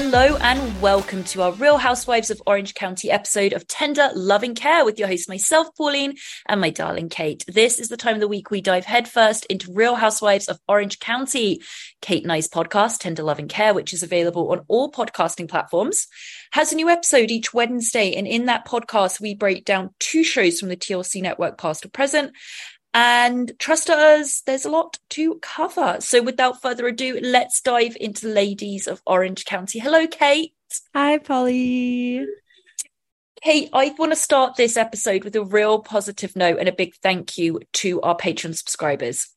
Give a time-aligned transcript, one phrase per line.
[0.00, 4.84] Hello and welcome to our Real Housewives of Orange County episode of Tender Loving Care
[4.84, 6.14] with your host, myself, Pauline,
[6.46, 7.44] and my darling Kate.
[7.48, 11.00] This is the time of the week we dive headfirst into Real Housewives of Orange
[11.00, 11.62] County.
[12.00, 16.06] Kate and I's podcast, Tender Loving Care, which is available on all podcasting platforms,
[16.52, 18.14] has a new episode each Wednesday.
[18.14, 21.88] And in that podcast, we break down two shows from the TLC network, past or
[21.88, 22.34] present.
[22.94, 25.98] And trust us, there's a lot to cover.
[26.00, 29.78] So without further ado, let's dive into the ladies of Orange County.
[29.78, 30.54] Hello, Kate.
[30.94, 32.26] Hi, Polly.
[33.42, 36.94] Kate, I want to start this episode with a real positive note and a big
[36.96, 39.28] thank you to our Patreon subscribers.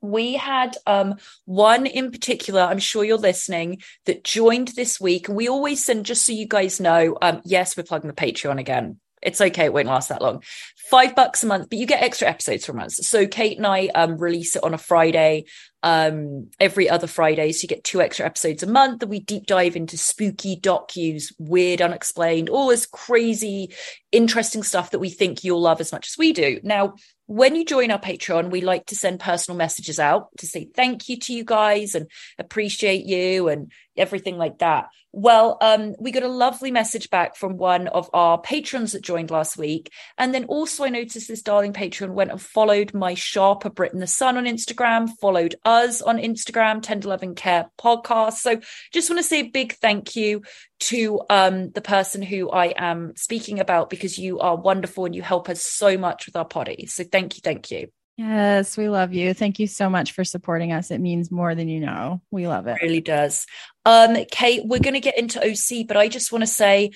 [0.00, 5.28] We had um, one in particular, I'm sure you're listening, that joined this week.
[5.28, 8.58] And we always send, just so you guys know, um, yes, we're plugging the Patreon
[8.58, 8.98] again.
[9.22, 10.42] It's okay, it won't last that long.
[10.90, 12.96] Five bucks a month, but you get extra episodes from us.
[13.06, 15.44] So Kate and I um, release it on a Friday,
[15.84, 17.52] um, every other Friday.
[17.52, 21.32] So you get two extra episodes a month that we deep dive into spooky docus,
[21.38, 23.72] weird, unexplained, all this crazy,
[24.10, 26.58] interesting stuff that we think you'll love as much as we do.
[26.64, 26.94] Now,
[27.26, 31.08] when you join our Patreon, we like to send personal messages out to say thank
[31.08, 34.88] you to you guys and appreciate you and everything like that.
[35.12, 39.30] Well, um, we got a lovely message back from one of our patrons that joined
[39.30, 39.90] last week.
[40.16, 44.06] And then also, I noticed this darling patron went and followed my sharper Britain the
[44.06, 48.34] Sun on Instagram, followed us on Instagram, Tender Love and Care podcast.
[48.34, 48.60] So
[48.92, 50.42] just want to say a big thank you
[50.80, 55.22] to um, the person who I am speaking about because you are wonderful and you
[55.22, 56.86] help us so much with our potty.
[56.86, 57.90] So thank you, thank you.
[58.20, 59.32] Yes, we love you.
[59.32, 60.90] Thank you so much for supporting us.
[60.90, 62.20] It means more than you know.
[62.30, 62.76] We love it.
[62.82, 63.46] really does.
[63.86, 66.90] Um, Kate, we're going to get into OC, but I just want to say,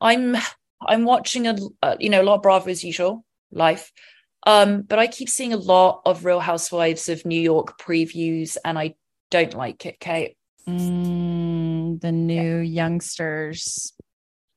[0.00, 0.36] I'm
[0.86, 3.90] I'm watching a uh, you know a lot of Bravo as usual life,
[4.46, 8.78] um, but I keep seeing a lot of Real Housewives of New York previews, and
[8.78, 8.94] I
[9.32, 9.98] don't like it.
[9.98, 10.36] Kate,
[10.68, 13.92] Mm, the new youngsters.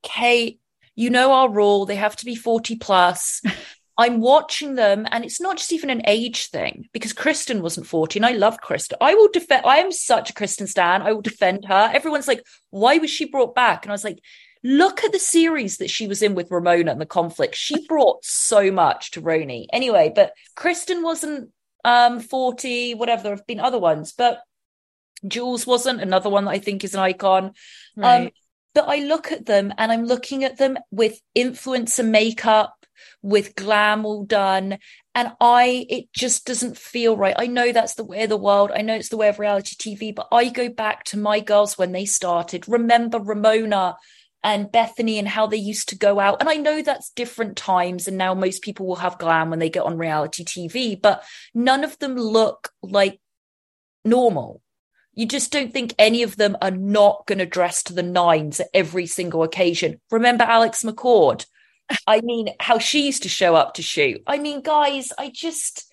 [0.03, 0.59] Kate,
[0.96, 3.41] you know our rule; they have to be forty plus.
[3.97, 8.19] I'm watching them, and it's not just even an age thing because Kristen wasn't 40,
[8.19, 8.97] and I loved Kristen.
[9.02, 9.66] I will defend.
[9.66, 11.02] I am such a Kristen stan.
[11.02, 11.90] I will defend her.
[11.91, 14.19] Everyone's like, "Why was she brought back?" And I was like,
[14.63, 17.56] "Look at the series that she was in with Ramona and the conflict.
[17.56, 21.50] She brought so much to RHONY." Anyway, but Kristen wasn't
[21.83, 22.94] um 40.
[22.95, 23.24] Whatever.
[23.24, 24.42] There have been other ones, but
[25.27, 27.54] Jules wasn't another one that I think is an icon.
[28.04, 28.30] Um,
[28.74, 32.86] but I look at them and I'm looking at them with influencer makeup,
[33.22, 34.78] with glam all done.
[35.16, 37.36] And I, it just doesn't feel right.
[37.38, 38.72] I know that's the way of the world.
[38.74, 41.78] I know it's the way of reality TV, but I go back to my girls
[41.78, 42.68] when they started.
[42.68, 43.96] Remember Ramona
[44.44, 46.38] and Bethany and how they used to go out.
[46.40, 48.08] And I know that's different times.
[48.08, 51.24] And now most people will have glam when they get on reality TV, but
[51.54, 53.20] none of them look like
[54.06, 54.62] normal.
[55.14, 58.60] You just don't think any of them are not going to dress to the nines
[58.60, 60.00] at every single occasion.
[60.12, 61.48] Remember Alex McCord?
[62.06, 64.22] I mean, how she used to show up to shoot.
[64.28, 65.92] I mean, guys, I just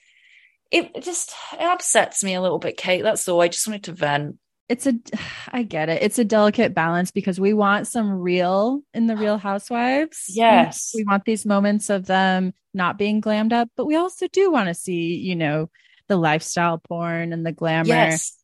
[0.70, 3.02] it just it upsets me a little bit, Kate.
[3.02, 3.40] That's all.
[3.40, 4.38] I just wanted to vent.
[4.68, 4.94] It's a
[5.52, 6.02] I get it.
[6.02, 10.26] It's a delicate balance because we want some real in the real housewives.
[10.28, 10.92] Yes.
[10.94, 14.68] We, want these moments of them not being glammed up, but we also do want
[14.68, 15.70] to see, you know,
[16.08, 17.88] the lifestyle porn and the glamour.
[17.88, 18.36] Yes.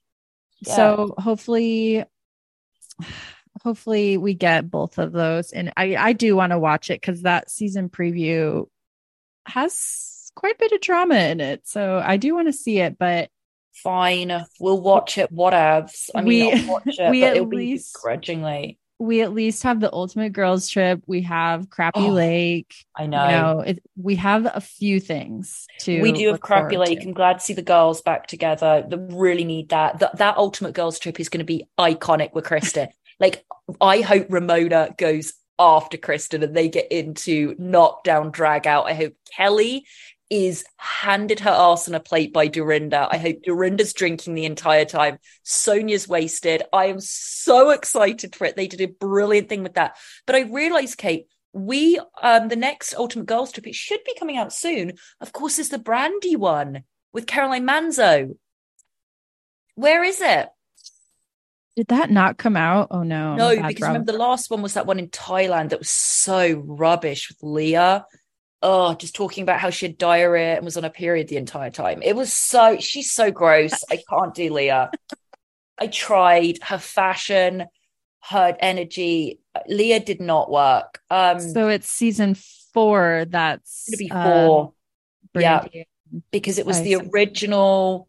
[0.61, 0.77] Yeah.
[0.77, 2.05] So hopefully
[3.63, 7.23] hopefully we get both of those and I I do want to watch it cuz
[7.23, 8.67] that season preview
[9.47, 11.67] has quite a bit of drama in it.
[11.67, 13.29] So I do want to see it, but
[13.73, 15.33] fine, we'll watch it.
[15.35, 16.11] Whatevs.
[16.15, 18.79] I mean, We- I'll watch it, we but at it'll be least- grudgingly.
[18.99, 21.03] we at least have the ultimate girls trip.
[21.07, 22.75] We have Crappie Oh, Lake.
[22.95, 23.29] I You know.
[23.31, 26.03] know, it, we have a few things to.
[26.03, 27.01] we do have Crappie Lake.
[27.01, 27.07] to.
[27.09, 28.85] I'm glad to see the girls back together.
[28.87, 29.99] They really need that.
[30.01, 32.89] That that ultimate girls trip is going to be iconic with Kristen.
[33.21, 33.45] Like,
[33.81, 38.87] I hope Ramona goes after Kristen and they get into knockdown, drag out.
[38.87, 39.87] I hope Kelly
[40.31, 43.09] is handed her ass on a plate by Dorinda.
[43.11, 45.19] I hope Dorinda's drinking the entire time.
[45.45, 46.63] Sonja's wasted.
[46.73, 48.57] I am so excited for it.
[48.57, 49.97] They did a brilliant thing with that.
[50.27, 54.37] But I realized, Kate, we um the next Ultimate Girls trip, it should be coming
[54.37, 54.93] out soon.
[55.21, 58.37] Of course, is the Brandi one with Caroline Manzo.
[59.75, 60.49] Where is it?
[61.77, 62.89] Did that not come out?
[62.91, 63.37] Oh no.
[63.37, 67.29] No, because remember the last one was that one in Thailand that was so rubbish
[67.29, 68.07] with Leah.
[68.63, 71.71] Oh, just talking about how she had diarrhea and was on a period the entire
[71.71, 72.03] time.
[72.03, 73.73] It was so she's so gross.
[73.91, 74.91] I can't do Leah.
[75.79, 77.65] I tried her fashion,
[78.25, 79.41] her energy.
[79.67, 81.01] Leah did not work.
[81.09, 82.37] Um so it's season
[82.75, 83.27] four.
[83.29, 84.73] That's to be uh, four
[85.35, 85.65] yeah.
[86.33, 87.11] Because it was I the see.
[87.15, 88.09] original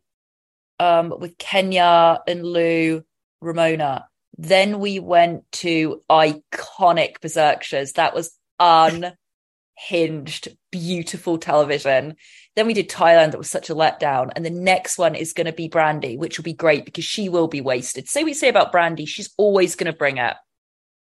[0.79, 3.03] um with Kenya and Lou
[3.41, 4.07] Ramona.
[4.37, 7.93] Then we went to iconic Berserkshires.
[7.93, 12.15] That was unhinged, beautiful television.
[12.55, 13.31] Then we did Thailand.
[13.31, 14.31] That was such a letdown.
[14.35, 17.29] And the next one is going to be Brandi, which will be great because she
[17.29, 18.07] will be wasted.
[18.07, 20.35] Say we say about Brandi, she's always going to bring it.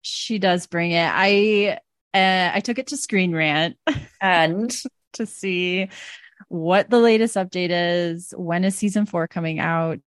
[0.02, 1.10] She does bring it.
[1.14, 1.80] I
[2.14, 3.78] uh, I took it to Screen Rant
[4.20, 4.76] And
[5.14, 5.90] to see
[6.48, 8.34] what the latest update is.
[8.36, 10.00] When is season four coming out?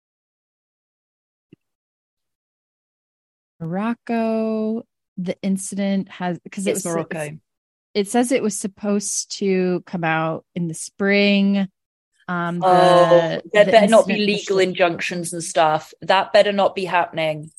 [3.63, 4.83] Morocco.
[5.17, 7.37] The incident has because it was Morocco.
[7.93, 11.67] It says it was supposed to come out in the spring.
[12.27, 15.93] Um, the, Oh, there the better not be legal initially- injunctions and stuff.
[16.01, 17.51] That better not be happening.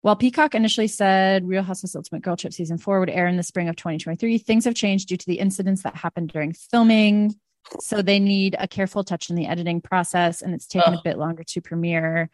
[0.00, 3.42] While Peacock initially said Real Housewives Ultimate Girl Trip season four would air in the
[3.44, 7.34] spring of 2023, things have changed due to the incidents that happened during filming.
[7.80, 11.18] So they need a careful touch in the editing process, and it's taken a bit
[11.18, 12.30] longer to premiere.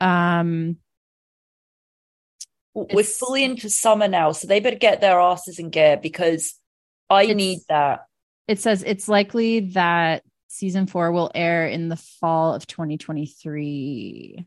[0.00, 0.76] Um,
[2.92, 6.54] We're It's- fully into summer now, so they better get their asses in gear because
[7.10, 8.00] I It's- need that.
[8.46, 14.46] it says it's likely that season four will air in the fall of 2023.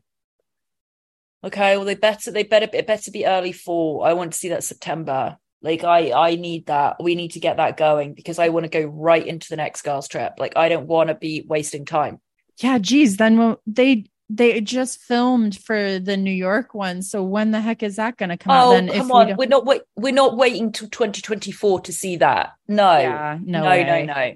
[1.44, 4.02] Okay, well they better they better it better be early fall.
[4.04, 5.38] I want to see that September.
[5.60, 7.02] Like I I need that.
[7.02, 9.82] We need to get that going because I want to go right into the next
[9.82, 10.34] girls trip.
[10.38, 12.20] Like I don't want to be wasting time.
[12.58, 17.02] Yeah, geez, then they they just filmed for the New York one.
[17.02, 18.66] So when the heck is that going to come out?
[18.68, 21.92] Oh Then come we on, don't- we're not wait we're not waiting till 2024 to
[21.92, 22.52] see that.
[22.66, 24.32] No, yeah, no, no, no, no.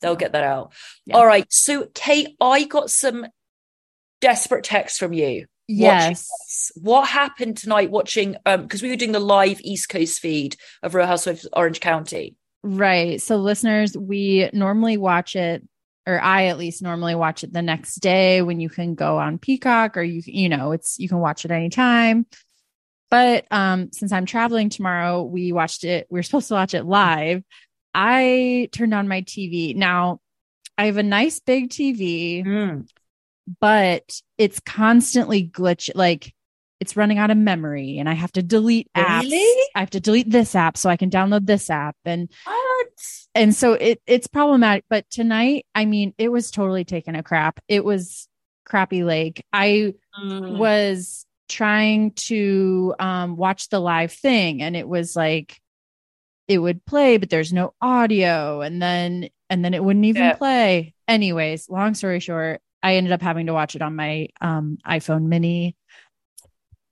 [0.00, 0.72] They'll get that out.
[1.04, 1.16] Yeah.
[1.16, 1.46] All right.
[1.50, 3.26] So Kate, I got some
[4.20, 5.46] desperate texts from you.
[5.68, 6.72] Yes.
[6.76, 10.94] What happened tonight watching um because we were doing the live East Coast feed of
[10.94, 12.36] Real Housewives of Orange County.
[12.62, 13.20] Right.
[13.20, 15.62] So, listeners, we normally watch it,
[16.06, 19.38] or I at least normally watch it the next day when you can go on
[19.38, 22.26] Peacock, or you you know it's you can watch it anytime.
[23.10, 26.06] But um, since I'm traveling tomorrow, we watched it.
[26.10, 27.42] We are supposed to watch it live.
[27.94, 29.74] I turned on my TV.
[29.74, 30.20] Now,
[30.76, 32.44] I have a nice big TV,
[33.60, 36.34] but it's constantly glitch like
[36.80, 39.22] it's running out of memory and I have to delete apps.
[39.22, 39.68] Really?
[39.74, 42.86] I have to delete this app so I can download this app and What?
[43.34, 47.60] and so it it's problematic but tonight I mean it was totally taking a crap.
[47.68, 48.28] It was
[48.64, 49.42] crappy lake.
[49.52, 50.56] I Mm.
[50.56, 55.60] was trying to um watch the live thing and it was like
[56.48, 60.36] it would play but there's no audio and then and then it wouldn't even Yeah.
[60.36, 64.78] play anyways long story short i ended up having to watch it on my um
[64.88, 65.76] iphone mini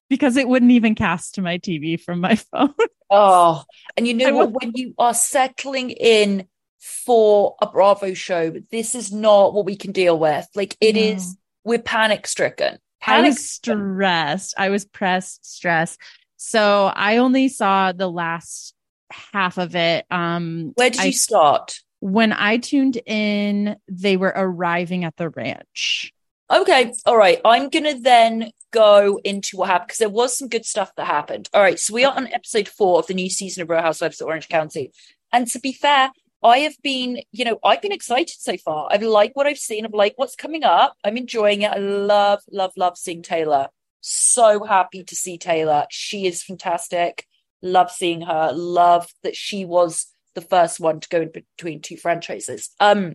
[0.08, 2.75] because it wouldn't even cast to my tv from my phone
[3.11, 3.62] Oh,
[3.96, 4.50] and you know what?
[4.50, 6.49] When you are settling in
[6.80, 10.49] for a Bravo show, this is not what we can deal with.
[10.54, 11.00] Like it No.
[11.02, 12.78] is, we're panic stricken.
[13.06, 14.54] I was stressed.
[14.58, 16.00] I was pressed, stressed.
[16.38, 18.75] So I only saw the last
[19.11, 20.06] half of it.
[20.11, 21.78] Um, Where did I- you start?
[22.00, 26.12] when I tuned in, they were arriving at the ranch.
[26.52, 27.40] Okay, all right.
[27.44, 31.48] I'm gonna then go into what happened because there was some good stuff that happened.
[31.54, 34.20] All right, so we are on episode four of the new season of Real Housewives
[34.20, 34.92] of Orange County,
[35.32, 36.10] and to be fair,
[36.42, 38.88] I have been, you know, I've been excited so far.
[38.90, 39.86] I've liked what I've seen.
[39.86, 40.94] I've liked what's coming up.
[41.02, 41.70] I'm enjoying it.
[41.70, 43.68] I love, love, love seeing Taylor.
[44.02, 45.86] So happy to see Taylor.
[45.88, 47.26] She is fantastic.
[47.62, 48.52] Love seeing her.
[48.52, 52.70] Love that she was the first one to go in between two franchises.
[52.78, 53.14] Um,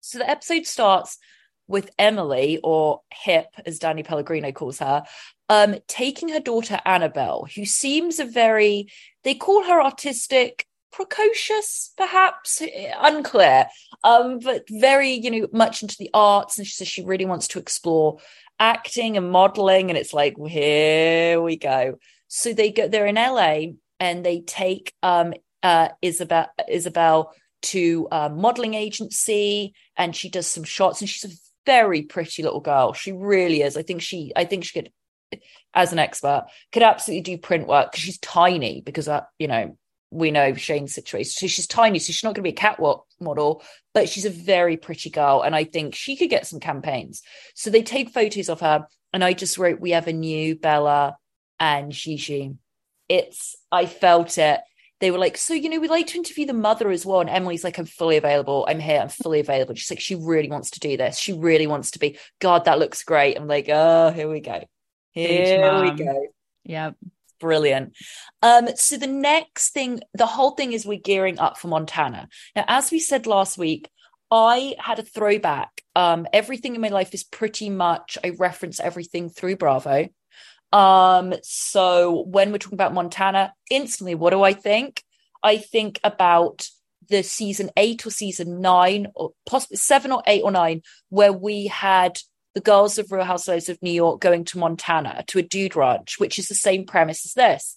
[0.00, 1.18] so the episode starts
[1.68, 5.04] with Emily, or Hip, as Danny Pellegrino calls her,
[5.48, 8.88] um, taking her daughter Annabelle, who seems a very,
[9.22, 12.62] they call her artistic, precocious, perhaps,
[12.98, 13.66] unclear,
[14.02, 16.58] um, but very, you know, much into the arts.
[16.58, 18.18] And she says she really wants to explore
[18.58, 19.90] acting and modeling.
[19.90, 21.98] And it's like, here we go.
[22.28, 28.28] So they go, they're in LA and they take um, uh, Isabel, Isabel to a
[28.28, 31.36] modeling agency and she does some shots and she's a
[31.68, 32.94] very pretty little girl.
[32.94, 33.76] She really is.
[33.76, 34.90] I think she, I think she could,
[35.74, 39.76] as an expert, could absolutely do print work because she's tiny because, uh, you know,
[40.10, 41.30] we know Shane's situation.
[41.30, 44.30] So she's tiny, so she's not going to be a catwalk model, but she's a
[44.30, 45.42] very pretty girl.
[45.42, 47.20] And I think she could get some campaigns.
[47.54, 48.86] So they take photos of her.
[49.12, 51.18] And I just wrote, We have a new Bella
[51.60, 52.54] and Gigi.
[53.10, 54.60] It's, I felt it.
[55.00, 57.20] They were like, So, you know, we'd like to interview the mother as well.
[57.20, 58.66] And Emily's like, I'm fully available.
[58.68, 59.00] I'm here.
[59.00, 59.74] I'm fully available.
[59.74, 61.18] She's like, She really wants to do this.
[61.18, 63.36] She really wants to be, God, that looks great.
[63.36, 64.62] I'm like, Oh, here we go.
[65.12, 66.28] Here we go
[66.64, 66.96] Yep.
[67.40, 67.96] brilliant.
[68.42, 72.28] Um, so the next thing, the whole thing is we're gearing up for Montana.
[72.54, 73.88] Now, as we said last week,
[74.30, 75.82] I had a throwback.
[75.94, 80.08] Um, everything in my life is pretty much I reference everything through Bravo.
[80.72, 85.02] Um, so when we're talking about Montana, instantly, what do I think?
[85.42, 86.68] I think about
[87.08, 91.66] the season eight or season nine, or possibly seven or eight or nine, where we
[91.68, 92.18] had
[92.54, 96.18] the girls of Real Housewives of New York going to Montana to a dude ranch,
[96.18, 97.76] which is the same premise as this.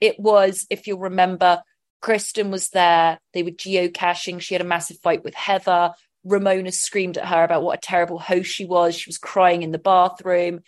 [0.00, 1.62] It was, if you'll remember,
[2.00, 3.18] Kristen was there.
[3.34, 4.40] They were geocaching.
[4.40, 5.92] She had a massive fight with Heather.
[6.24, 8.94] Ramona screamed at her about what a terrible host she was.
[8.94, 10.60] She was crying in the bathroom.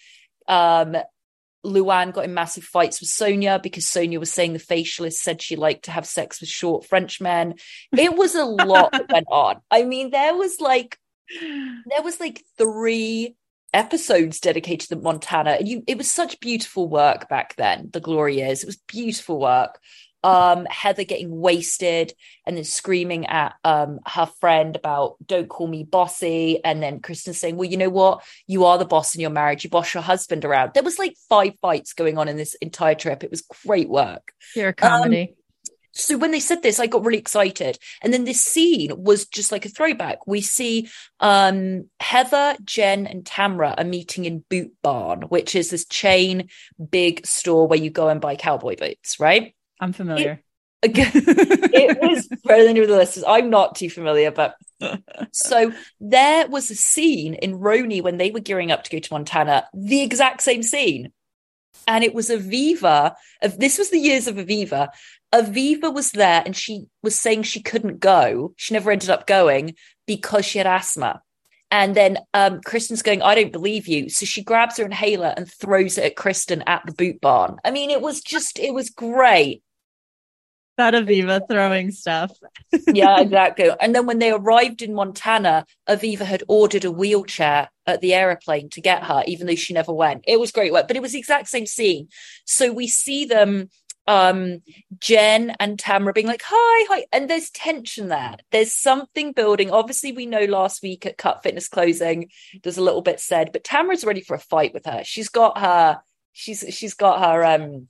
[0.48, 0.96] Um,
[1.64, 5.56] Luann got in massive fights with Sonja because Sonja was saying the facialist said she
[5.56, 7.54] liked to have sex with short French men.
[7.96, 9.60] It was a lot that went on.
[9.70, 10.98] I mean, there was like
[11.40, 13.36] there was like three
[13.72, 15.52] episodes dedicated to Montana.
[15.52, 18.62] And you it was such beautiful work back then, the glory years.
[18.62, 19.78] It was beautiful work.
[20.24, 22.14] Um, Heather getting wasted
[22.46, 27.34] and then screaming at um her friend about don't call me bossy, and then Kristen
[27.34, 28.22] saying, Well, you know what?
[28.46, 30.72] You are the boss in your marriage, you boss your husband around.
[30.74, 33.24] There was like five fights going on in this entire trip.
[33.24, 34.32] It was great work.
[34.52, 35.36] Pure comedy.
[35.92, 37.78] So when they said this, I got really excited.
[38.00, 40.26] And then this scene was just like a throwback.
[40.26, 40.88] We see
[41.20, 46.48] um, Heather, Jen, and Tamra are meeting in Boot Barn, which is this chain
[46.90, 49.54] big store where you go and buy cowboy boots, right?
[49.82, 50.40] I'm familiar.
[50.84, 53.24] Again, it was thrown into the listeners.
[53.26, 54.54] I'm not too familiar, but
[55.32, 59.12] so there was a scene in RHONY when they were gearing up to go to
[59.12, 61.12] Montana, the exact same scene.
[61.88, 63.14] And it was Aviva.
[63.58, 64.88] This was the years of Aviva.
[65.34, 68.54] Aviva was there and she was saying she couldn't go.
[68.56, 69.74] She never ended up going
[70.06, 71.22] because she had asthma.
[71.72, 74.10] And then um, Kristen's going, I don't believe you.
[74.10, 77.56] So she grabs her inhaler and throws it at Kristen at the boot barn.
[77.64, 79.62] I mean, it was just, it was great.
[80.82, 82.32] That Aviva throwing stuff.
[82.92, 83.70] yeah, exactly.
[83.80, 88.68] And then when they arrived in Montana, Aviva had ordered a wheelchair at the aeroplane
[88.70, 90.24] to get her, even though she never went.
[90.26, 92.08] It was great work, but it was the exact same scene.
[92.44, 93.68] So we see them,
[94.06, 94.62] um,
[94.98, 97.06] Jen and Tamara being like, hi, hi.
[97.12, 98.36] And there's tension there.
[98.50, 99.70] There's something building.
[99.70, 102.30] Obviously, we know last week at Cut Fitness closing,
[102.62, 105.02] there's a little bit said, but Tamara's ready for a fight with her.
[105.04, 106.00] She's got her,
[106.32, 107.88] she's she's got her um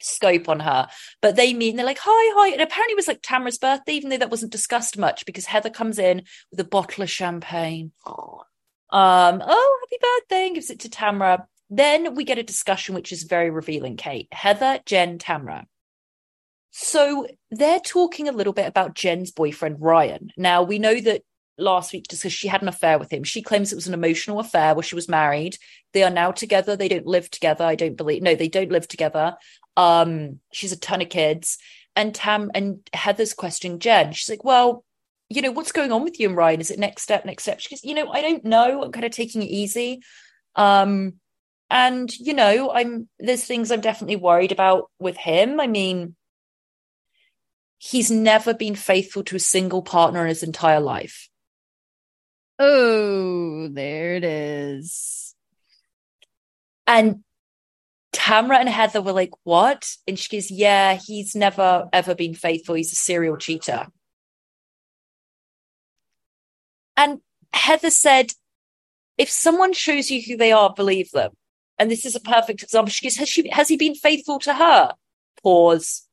[0.00, 0.88] scope on her.
[1.20, 2.52] But they meet and they're like, hi, hi.
[2.52, 5.70] And apparently it was like Tamara's birthday, even though that wasn't discussed much because Heather
[5.70, 7.92] comes in with a bottle of champagne.
[8.90, 11.46] Um, oh, happy birthday, and gives it to Tamara.
[11.70, 14.28] Then we get a discussion which is very revealing, Kate.
[14.32, 15.66] Heather, Jen, Tamara.
[16.70, 20.30] So they're talking a little bit about Jen's boyfriend, Ryan.
[20.36, 21.22] Now we know that
[21.58, 23.24] last week because she had an affair with him.
[23.24, 25.58] She claims it was an emotional affair where she was married.
[25.92, 26.76] They are now together.
[26.76, 27.64] They don't live together.
[27.64, 28.22] I don't believe.
[28.22, 29.36] No, they don't live together.
[29.78, 31.56] Um, she's a ton of kids.
[31.96, 34.12] And Tam and Heather's questioning Jen.
[34.12, 34.84] She's like, well,
[35.28, 36.60] you know, what's going on with you and Ryan?
[36.60, 37.60] Is it next step, next step?
[37.60, 38.82] She goes, you know, I don't know.
[38.82, 40.00] I'm kind of taking it easy.
[40.56, 41.14] Um,
[41.70, 45.60] and you know, I'm there's things I'm definitely worried about with him.
[45.60, 46.16] I mean,
[47.76, 51.28] he's never been faithful to a single partner in his entire life.
[52.58, 55.34] Oh, there it is.
[56.86, 57.22] And
[58.12, 59.90] Tamra and Heather were like, What?
[60.06, 62.74] And she goes, Yeah, he's never ever been faithful.
[62.74, 63.86] He's a serial cheater.
[66.96, 67.20] And
[67.52, 68.32] Heather said,
[69.16, 71.32] If someone shows you who they are, believe them.
[71.78, 72.90] And this is a perfect example.
[72.90, 74.92] She goes, Has, she, has he been faithful to her?
[75.42, 76.06] Pause.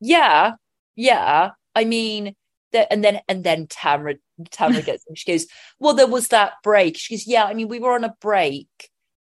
[0.00, 0.52] Yeah,
[0.96, 1.50] yeah.
[1.74, 2.34] I mean,
[2.72, 4.18] the, and then and then Tamra
[4.50, 5.46] Tamra gets and She goes,
[5.78, 6.96] Well, there was that break.
[6.96, 8.68] She goes, Yeah, I mean, we were on a break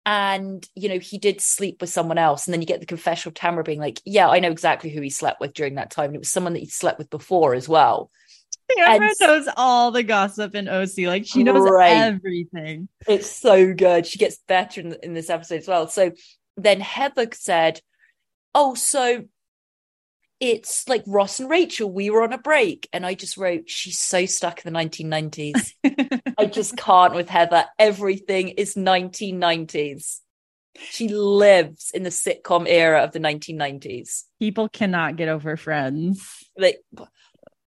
[0.09, 2.47] and you know he did sleep with someone else.
[2.47, 5.01] And then you get the confession of Tamra being like yeah I know exactly who
[5.01, 6.07] he slept with during that time.
[6.07, 8.09] And it was someone that he slept with before as well.
[8.75, 11.91] Tamra and, knows all the gossip in OC like she knows right.
[11.91, 12.89] everything.
[13.07, 14.07] It's so good.
[14.07, 15.87] She gets better in, in this episode as well.
[15.87, 16.11] So
[16.57, 17.79] then Heather said
[18.55, 19.25] oh so
[20.39, 21.91] it's like Ross and Rachel.
[21.91, 25.73] We were on a break, and I just wrote, "She's so stuck in the 1990s."
[26.37, 27.65] I just can't with Heather.
[27.77, 30.19] Everything is 1990s.
[30.77, 34.23] She lives in the sitcom era of the 1990s.
[34.39, 36.45] People cannot get over Friends.
[36.57, 36.79] Like,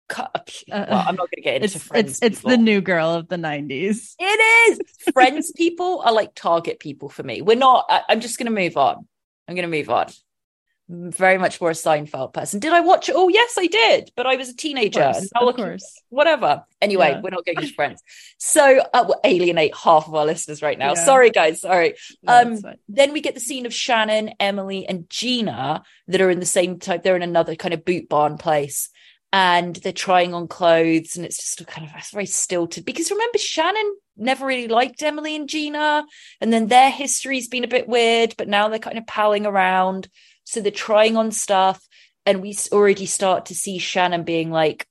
[0.10, 0.28] uh,
[0.68, 2.20] well, I'm not going to get into it's, Friends.
[2.22, 4.14] It's, it's the new girl of the 90s.
[4.20, 4.24] It
[4.72, 4.80] is.
[5.14, 7.42] Friends people are like target people for me.
[7.42, 7.86] We're not.
[7.90, 9.08] I, I'm just going to move on.
[9.48, 10.08] I'm going to move on
[10.92, 12.60] very much more a Seinfeld person.
[12.60, 13.16] Did I watch it?
[13.16, 14.12] Oh, yes, I did.
[14.16, 15.02] But I was a teenager.
[15.02, 15.32] Of course.
[15.34, 16.02] Of course.
[16.10, 16.66] Whatever.
[16.82, 17.22] Anyway, yeah.
[17.22, 18.04] we're not getting friends.
[18.38, 20.94] So uh, we'll alienate half of our listeners right now.
[20.96, 21.06] Yeah.
[21.06, 21.62] Sorry, guys.
[21.62, 21.96] Sorry.
[22.24, 26.40] No, um, then we get the scene of Shannon, Emily, and Gina that are in
[26.40, 27.04] the same type.
[27.04, 28.90] They're in another kind of boot barn place.
[29.34, 32.84] And they're trying on clothes, and it's just kind of very stilted.
[32.84, 36.04] Because remember, Shannon never really liked Emily and Gina,
[36.42, 40.10] and then their history's been a bit weird, but now they're kind of palling around.
[40.52, 41.82] So they're trying on stuff,
[42.26, 44.86] and we already start to see Shannon being like,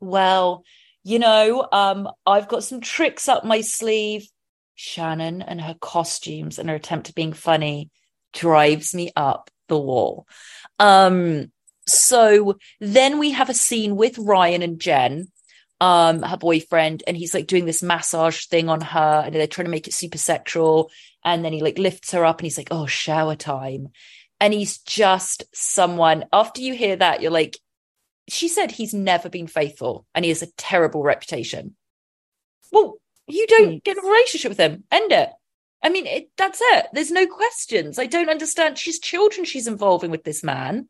[0.00, 0.64] well,
[1.04, 4.26] you know, um, I've got some tricks up my sleeve.
[4.74, 7.90] Shannon and her costumes and her attempt at being funny
[8.32, 10.26] drives me up the wall.
[10.78, 11.52] Um,
[11.86, 15.26] so then we have a scene with Ryan and Jen,
[15.82, 19.66] um, her boyfriend, and he's like doing this massage thing on her, and they're trying
[19.66, 20.90] to make it super sexual.
[21.22, 23.90] And then he like lifts her up and he's like, Oh, shower time
[24.42, 26.24] and he's just someone.
[26.32, 27.56] After you hear that you're like
[28.28, 31.76] she said he's never been faithful and he has a terrible reputation.
[32.72, 32.96] Well
[33.28, 33.78] you don't hmm.
[33.84, 34.82] get a relationship with him.
[34.90, 35.30] End it.
[35.80, 36.86] I mean it, that's it.
[36.92, 38.00] There's no questions.
[38.00, 38.78] I don't understand.
[38.78, 40.88] She's children she's involving with this man.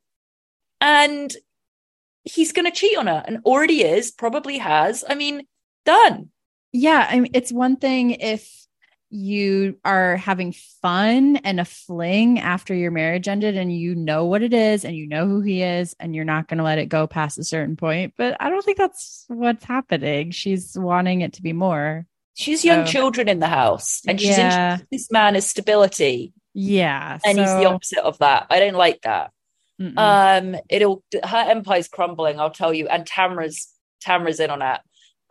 [0.81, 1.33] And
[2.25, 5.05] he's going to cheat on her and already is probably has.
[5.07, 5.47] I mean
[5.85, 6.31] done.
[6.73, 8.67] Yeah i mean it's one thing if
[9.13, 14.43] you are having fun and a fling after your marriage ended and you know what
[14.43, 16.87] it is and you know who he is and you're not going to let it
[16.87, 18.15] go past a certain point.
[18.17, 20.31] But i don't think that's what's happening.
[20.31, 22.07] She's wanting it to be more.
[22.35, 24.79] She's so, young children in the house and she's yeah.
[24.91, 26.33] this man is stability.
[26.55, 28.47] Yeah and so, he's the opposite of that.
[28.49, 29.31] I don't like that.
[29.81, 29.95] Mm-mm.
[29.97, 33.69] um it'll her empire's crumbling i'll tell you and tamra's
[34.05, 34.81] tamra's in on it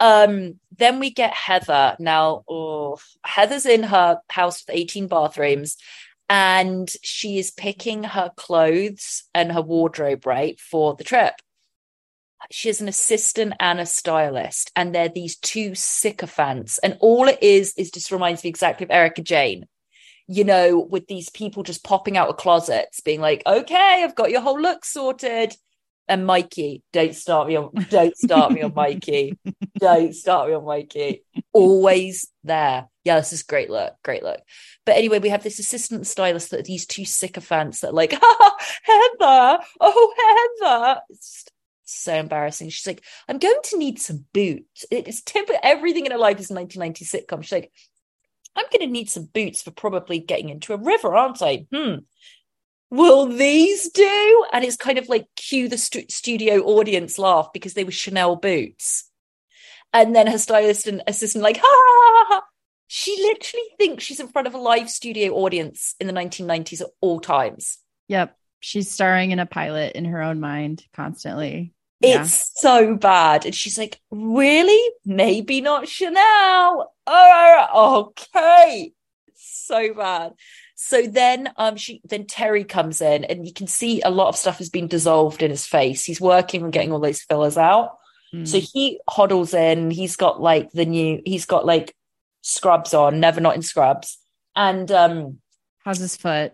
[0.01, 1.95] um, then we get Heather.
[1.99, 5.77] Now, oh, Heather's in her house with 18 bathrooms
[6.27, 11.35] and she is picking her clothes and her wardrobe, right, for the trip.
[12.49, 16.79] She has an assistant and a stylist, and they're these two sycophants.
[16.79, 19.67] And all it is, is just reminds me exactly of Erika Jayne,
[20.25, 24.31] you know, with these people just popping out of closets, being like, okay, I've got
[24.31, 25.55] your whole look sorted
[26.11, 29.39] and Mikey, don't start me on don't start me on Mikey.
[29.79, 31.23] Don't start me on Mikey.
[31.53, 32.87] Always there.
[33.03, 34.39] Yeah, this is great look, great look.
[34.85, 38.51] But anyway, we have this assistant stylist that these two sycophants that are like, oh,
[38.83, 41.01] Heather, oh Heather.
[41.09, 41.51] It's just
[41.85, 42.69] so embarrassing.
[42.69, 44.85] She's like, I'm going to need some boots.
[44.91, 47.41] It's typical everything in her life is a 1990 sitcom.
[47.41, 47.71] She's like,
[48.55, 51.65] I'm going to need some boots for probably getting into a river, aren't I?
[51.73, 51.99] Hmm
[52.91, 54.45] will these do?
[54.53, 58.35] And it's kind of like cue the st- studio audience laugh because they were Chanel
[58.35, 59.09] boots.
[59.93, 62.43] And then her stylist and assistant like, ha, ha, ha,
[62.87, 66.87] She literally thinks she's in front of a live studio audience in the 1990s at
[66.99, 67.79] all times.
[68.07, 68.37] Yep.
[68.59, 71.73] She's starring in a pilot in her own mind constantly.
[72.01, 72.69] It's yeah.
[72.69, 73.45] so bad.
[73.45, 74.93] And she's like, really?
[75.05, 76.93] Maybe not Chanel.
[77.07, 78.93] Oh, okay.
[79.35, 80.33] So bad.
[80.83, 84.35] So then um she then Terry comes in and you can see a lot of
[84.35, 86.03] stuff has been dissolved in his face.
[86.03, 87.97] He's working on getting all those fillers out.
[88.33, 88.47] Mm.
[88.47, 91.95] So he hoddles in, he's got like the new he's got like
[92.41, 94.17] scrubs on, never not in scrubs.
[94.55, 95.37] And um
[95.85, 96.53] how's his foot?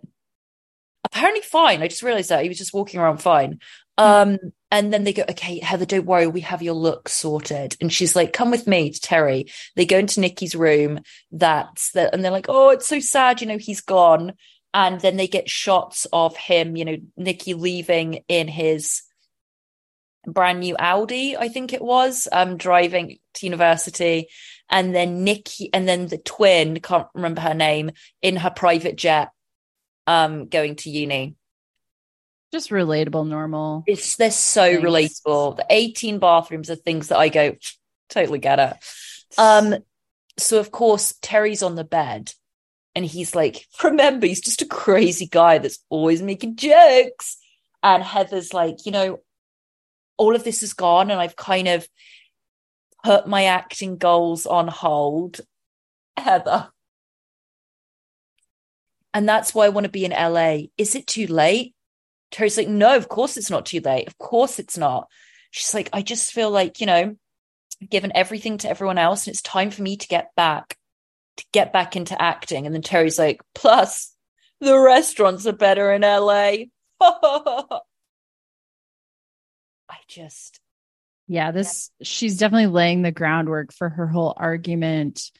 [1.06, 1.82] Apparently fine.
[1.82, 3.60] I just realized that he was just walking around fine.
[3.98, 7.78] Um And then they go, okay, Heather, don't worry, we have your look sorted.
[7.80, 9.48] And she's like, come with me to Terry.
[9.76, 11.00] They go into Nikki's room.
[11.32, 14.34] That's the, and they're like, oh, it's so sad, you know, he's gone.
[14.74, 19.04] And then they get shots of him, you know, Nikki leaving in his
[20.28, 24.28] brand new Audi, I think it was, um, driving to university.
[24.70, 29.32] And then Nikki, and then the twin, can't remember her name, in her private jet,
[30.06, 31.37] um, going to uni.
[32.54, 33.84] Just relatable, normal.
[33.88, 34.84] It's they're so Thanks.
[34.86, 35.58] relatable.
[35.58, 37.56] The 18 bathrooms are things that I go,
[38.10, 38.74] totally get it.
[39.38, 39.76] Um,
[40.38, 42.32] so of course, Terry's on the bed
[42.96, 47.38] and he's like, remember, he's just a crazy guy that's always making jokes.
[47.84, 49.20] And Heather's like, you know,
[50.18, 51.88] all of this is gone, and I've kind of
[53.04, 55.42] put my acting goals on hold.
[56.18, 56.70] Heather.
[59.14, 60.68] And that's why I want to be in LA.
[60.78, 61.76] Is it too late?
[62.32, 64.08] Terry's like, no, of course it's not too late.
[64.08, 65.08] Of course it's not.
[65.52, 67.16] She's like, I just feel like, you know,
[67.82, 70.76] I've given everything to everyone else and it's time for me to get back,
[71.38, 72.66] to get back into acting.
[72.66, 74.14] And then Terry's like, plus
[74.60, 76.66] the restaurants are better in LA.
[77.02, 77.80] I
[80.08, 80.60] just,
[81.28, 85.32] Yeah, this she's definitely laying the groundwork for her whole argument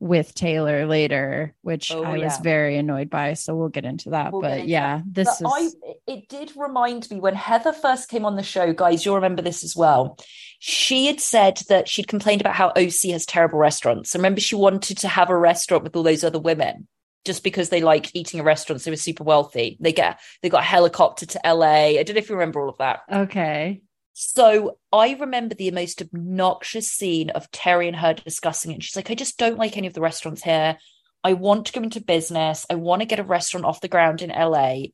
[0.00, 3.34] with Taylor later, which Oh, I was very annoyed by.
[3.34, 4.32] So we'll get into that.
[4.32, 8.08] We'll but into yeah, this but is I, it did remind me when Heather first
[8.08, 10.18] came on the show, guys, you'll remember this as well.
[10.60, 14.14] She had said that she'd complained about how OC has terrible restaurants.
[14.14, 16.86] I remember she wanted to have a restaurant with all those other women
[17.24, 18.84] just because they liked eating at restaurants.
[18.84, 19.76] They were super wealthy.
[19.80, 21.98] They get they got a helicopter to LA.
[21.98, 23.00] I don't know if you remember all of that.
[23.10, 23.82] okay.
[24.20, 28.74] So I remember the most obnoxious scene of Terry and her discussing it.
[28.74, 30.76] And she's like, I just don't like any of the restaurants here.
[31.22, 32.66] I want to go into business.
[32.68, 34.86] I want to get a restaurant off the ground in LA.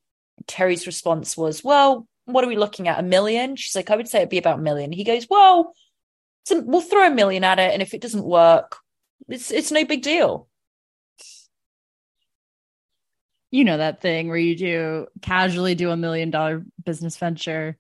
[0.47, 2.99] Terry's response was, Well, what are we looking at?
[2.99, 3.57] A million?
[3.57, 4.93] She's like, I would say it'd be about a million.
[4.93, 5.73] He goes, Well,
[6.51, 7.73] a- we'll throw a million at it.
[7.73, 8.77] And if it doesn't work,
[9.27, 10.49] it's it's no big deal.
[13.51, 17.79] You know that thing where you do casually do a million dollar business venture.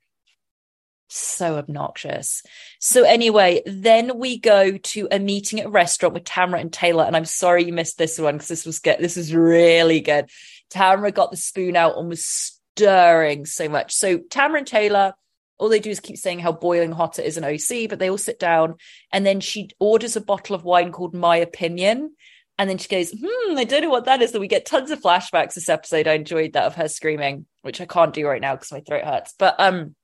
[1.08, 2.42] So obnoxious.
[2.80, 7.04] So anyway, then we go to a meeting at a restaurant with Tamara and Taylor.
[7.04, 8.98] And I'm sorry you missed this one because this was good.
[8.98, 10.30] This was really good.
[10.70, 13.92] Tamara got the spoon out and was stirring so much.
[13.92, 15.14] So Tamara and Taylor,
[15.58, 18.10] all they do is keep saying how boiling hot it is in OC, but they
[18.10, 18.74] all sit down
[19.12, 22.14] and then she orders a bottle of wine called My Opinion.
[22.56, 24.30] And then she goes, hmm, I don't know what that is.
[24.30, 26.06] So we get tons of flashbacks this episode.
[26.06, 29.04] I enjoyed that of her screaming, which I can't do right now because my throat
[29.04, 29.34] hurts.
[29.38, 29.96] But um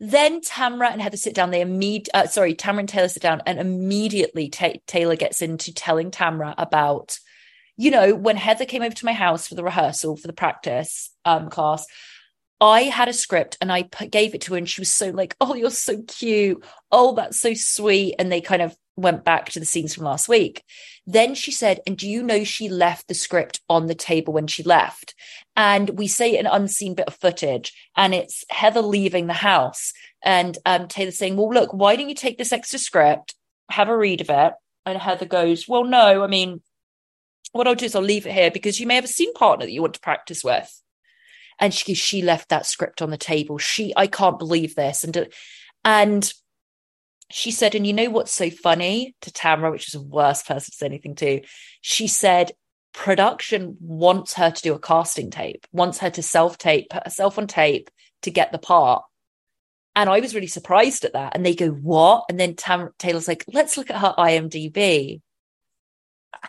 [0.00, 1.50] then Tamra and Heather sit down.
[1.50, 5.74] They immediately, uh, sorry, Tamra and Taylor sit down, and immediately Ta Taylor gets into
[5.74, 7.18] telling Tamra about,
[7.76, 11.10] you know, when Heather came over to my house for the rehearsal for the practice
[11.24, 11.86] um, class.
[12.62, 15.34] I had a script and I gave it to her, and she was so like,
[15.40, 16.64] "Oh, you're so cute.
[16.90, 20.28] Oh, that's so sweet." And they kind of went back to the scenes from last
[20.28, 20.62] week.
[21.06, 24.46] Then she said, "And do you know she left the script on the table when
[24.46, 25.14] she left?"
[25.56, 30.58] And we say an unseen bit of footage, and it's Heather leaving the house, and
[30.66, 33.34] um, Taylor saying, "Well, look, why don't you take this extra script,
[33.70, 34.52] have a read of it?"
[34.86, 36.62] And Heather goes, "Well, no, I mean,
[37.52, 39.66] what I'll do is I'll leave it here because you may have a scene partner
[39.66, 40.80] that you want to practice with."
[41.58, 43.58] And she she left that script on the table.
[43.58, 45.28] She, I can't believe this, and
[45.84, 46.32] and
[47.30, 50.70] she said, and you know what's so funny to Tamara, which is the worst person
[50.70, 51.40] to say anything to.
[51.80, 52.52] She said,
[52.92, 57.38] production wants her to do a casting tape, wants her to self tape, put herself
[57.38, 57.88] on tape
[58.22, 59.04] to get the part.
[59.94, 61.34] And I was really surprised at that.
[61.34, 62.24] And they go, what?
[62.28, 65.20] And then Tam- Taylor's like, let's look at her IMDb.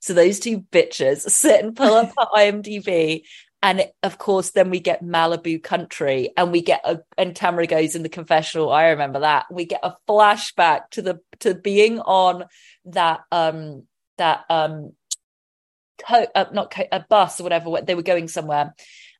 [0.00, 3.22] so those two bitches sit and pull up her IMDb.
[3.62, 7.94] And of course, then we get Malibu Country, and we get a and Tamara goes
[7.94, 8.72] in the confessional.
[8.72, 12.44] I remember that we get a flashback to the to being on
[12.86, 13.84] that um
[14.16, 14.92] that um
[16.06, 17.80] co- uh, not co- a bus or whatever.
[17.82, 18.74] They were going somewhere,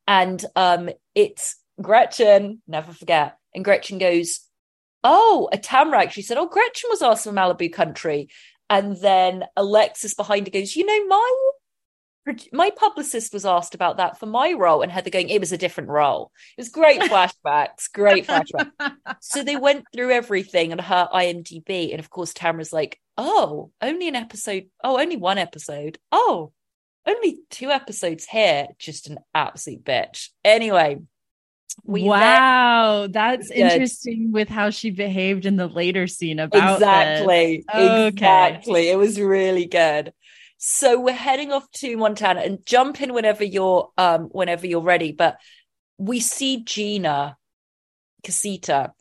[0.06, 2.62] and um it's Gretchen.
[2.66, 3.36] Never forget.
[3.54, 4.40] And Gretchen goes,
[5.04, 8.28] "Oh, a Tamara actually said, oh, Gretchen was asked for Malibu Country."
[8.70, 11.49] And then Alexis behind her goes, "You know, my
[12.52, 15.58] my publicist was asked about that for my role and heather going it was a
[15.58, 16.30] different role.
[16.56, 22.00] It was great flashbacks great flashbacks so they went through everything and her imdb and
[22.00, 25.98] of course tamara's like oh only an episode oh only one episode.
[26.12, 26.52] Oh
[27.06, 28.68] only two episodes here.
[28.78, 30.28] Just an absolute bitch.
[30.44, 30.98] Anyway
[31.84, 37.20] we wow, that's interesting with how she behaved in the later scene about this.
[37.20, 38.08] exactly Okay.
[38.08, 38.88] exactly.
[38.90, 40.12] It was really good
[40.62, 45.10] so we're heading off to montana and jump in whenever you're um whenever you're ready
[45.10, 45.38] but
[45.98, 47.36] we see gina
[48.22, 48.92] Casita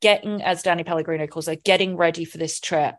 [0.00, 2.96] getting, as Danny Pellegrino calls her, getting ready for this trip.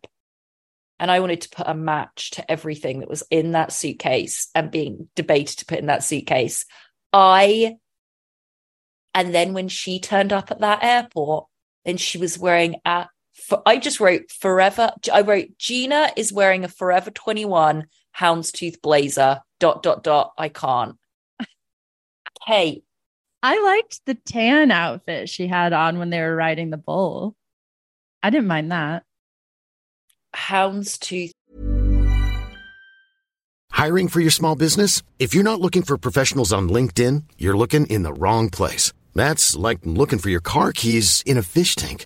[0.99, 4.71] And I wanted to put a match to everything that was in that suitcase and
[4.71, 6.65] being debated to put in that suitcase.
[7.11, 7.75] I,
[9.13, 11.47] and then when she turned up at that airport
[11.83, 14.91] and she was wearing a, for, I just wrote forever.
[15.11, 17.85] I wrote Gina is wearing a Forever 21
[18.17, 20.33] houndstooth blazer, dot, dot, dot.
[20.37, 20.97] I can't.
[22.47, 22.83] Kate,
[23.41, 27.35] I liked the tan outfit she had on when they were riding the bull.
[28.21, 29.03] I didn't mind that.
[30.35, 31.31] houndstooth.
[33.71, 35.01] Hiring for your small business?
[35.19, 38.93] If you're not looking for professionals on LinkedIn, you're looking in the wrong place.
[39.13, 42.05] That's like looking for your car keys in a fish tank.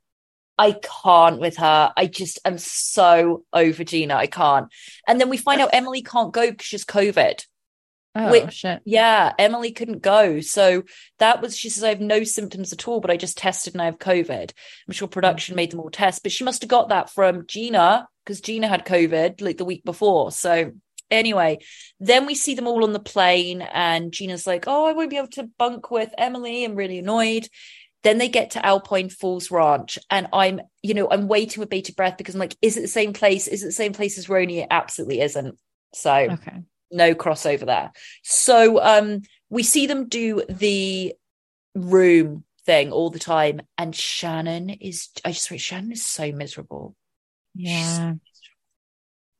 [0.57, 1.91] I can't with her.
[1.95, 4.15] I just am so over Gina.
[4.15, 4.67] I can't.
[5.07, 7.45] And then we find out Emily can't go because she's COVID.
[8.15, 8.81] oh, which- shit.
[8.85, 10.41] Yeah, Emily couldn't go.
[10.41, 10.83] So
[11.19, 13.81] that was, she says, I have no symptoms at all, but I just tested and
[13.81, 14.51] I have COVID.
[14.87, 18.07] I'm sure production made them all test, but she must have got that from Gina
[18.25, 20.31] because Gina had COVID like the week before.
[20.31, 20.73] So
[21.09, 21.59] anyway,
[21.99, 25.17] then we see them all on the plane and Gina's like, oh, I won't be
[25.17, 26.63] able to bunk with Emily.
[26.63, 27.47] I'm really annoyed.
[28.03, 31.95] Then they get to Alpine Falls Ranch, and I'm, you know, I'm waiting with bated
[31.95, 33.47] breath because I'm like, is it the same place?
[33.47, 34.63] Is it the same place as RHONY?
[34.63, 35.57] It absolutely isn't.
[35.93, 36.63] So Okay.
[36.91, 37.91] no crossover there.
[38.23, 41.13] So um we see them do the
[41.75, 46.95] room thing all the time, and Shannon is I just wrote Shannon is so miserable.
[47.53, 48.13] Yeah.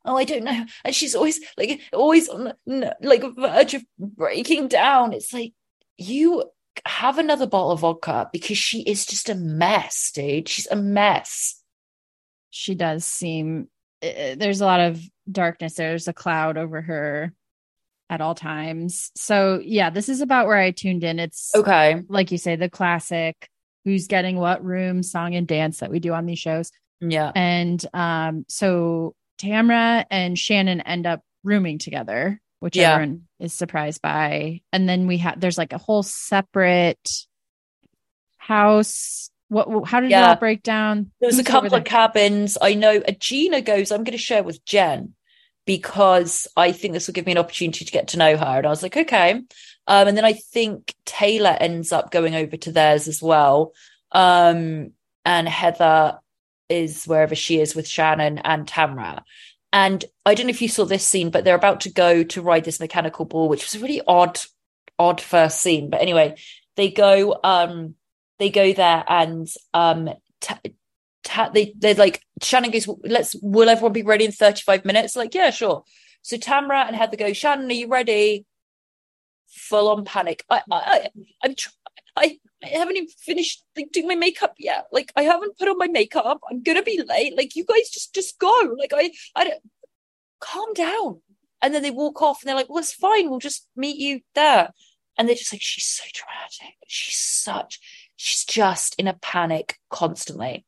[0.03, 0.65] Oh, I don't know.
[0.83, 5.13] And she's always like always on the like verge of breaking down.
[5.13, 5.53] It's like
[5.97, 6.43] you
[6.85, 10.47] have another bottle of vodka because she is just a mess, dude.
[10.49, 11.61] She's a mess.
[12.49, 13.67] She does seem,
[14.03, 15.75] uh, there's a lot of darkness.
[15.75, 17.33] There's a cloud over her
[18.09, 19.11] at all times.
[19.15, 21.19] So, yeah, this is about where I tuned in.
[21.19, 22.01] It's Okay.
[22.09, 23.49] like you say, the classic
[23.85, 26.71] who's getting what room, song, and dance that we do on these shows.
[26.99, 27.31] Yeah.
[27.33, 32.93] And um, so Tamra and Shannon end up rooming together, which Yeah.
[32.93, 34.61] everyone is surprised by.
[34.71, 37.09] And then we have there's like a whole separate
[38.37, 39.29] house.
[39.49, 39.87] What?
[39.87, 40.29] How did it Yeah.
[40.29, 41.11] all break down?
[41.19, 42.57] There's a Who's over couple of cabins.
[42.61, 45.13] I know Gina goes, I'm going to share with Jen
[45.65, 48.45] because I think this will give me an opportunity to get to know her.
[48.45, 49.31] And I was like, okay.
[49.87, 53.73] Um, and then I think Taylor ends up going over to theirs as well.
[54.11, 54.91] Um,
[55.25, 56.19] and Heather
[56.69, 59.23] is wherever she is with Shannon and Tamra.
[59.73, 62.41] And I don't know if you saw this scene, but they're about to go to
[62.41, 64.39] ride this mechanical bull, which was a really odd,
[64.99, 65.89] odd first scene.
[65.89, 66.35] But anyway,
[66.75, 67.95] they go, um,
[68.39, 70.09] they go there and um,
[70.41, 70.59] ta-
[71.23, 75.15] ta- they they're like Shannon goes, let's will everyone be ready in 35 minutes?
[75.15, 75.83] Like, yeah, sure.
[76.21, 78.45] So Tamra and Heather go, Shannon, are you ready?
[79.49, 80.43] Full on panic.
[80.49, 81.09] I I, I
[81.43, 81.69] I'm tr-
[82.15, 84.85] I, I haven't even finished like, doing my makeup yet.
[84.91, 86.39] Like I haven't put on my makeup.
[86.49, 87.35] I'm gonna be late.
[87.35, 88.75] Like you guys just just go.
[88.77, 89.63] Like I I don't
[90.39, 91.21] calm down.
[91.63, 93.29] And then they walk off and they're like, well, it's fine.
[93.29, 94.69] We'll just meet you there.
[95.17, 96.75] And they're just like, she's so dramatic.
[96.87, 97.79] She's such,
[98.15, 100.65] she's just in a panic constantly.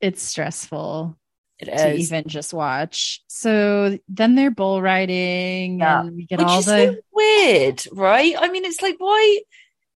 [0.00, 1.16] It's stressful
[1.58, 2.12] It to is.
[2.12, 3.22] even just watch.
[3.28, 6.00] So then they're bull riding, Yeah.
[6.00, 8.34] and we get Which all is the so weird, right?
[8.38, 9.40] I mean, it's like, why?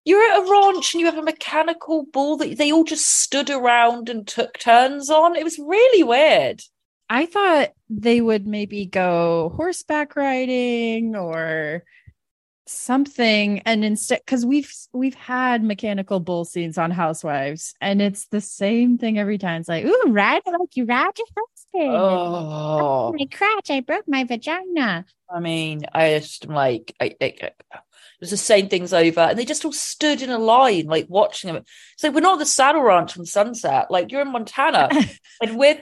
[0.07, 3.49] You're at a ranch and you have a mechanical bull that they all just stood
[3.49, 5.35] around and took turns on.
[5.35, 6.61] It was really weird.
[7.09, 11.83] I thought they would maybe go horseback riding or
[12.67, 13.59] something.
[13.65, 18.97] And instead because we've we've had mechanical bull scenes on housewives and it's the same
[18.97, 19.59] thing every time.
[19.59, 24.23] It's like ooh ride like you ride your husband Oh, my crotch i broke my
[24.23, 25.05] vagina.
[25.29, 27.51] I mean, I just like, I, I,
[28.19, 31.53] was just saying things over, and they just all stood in a line, like watching
[31.53, 31.63] them.
[31.97, 34.89] So we're not at the Saddle Ranch from Sunset, like you're in Montana,
[35.41, 35.81] and with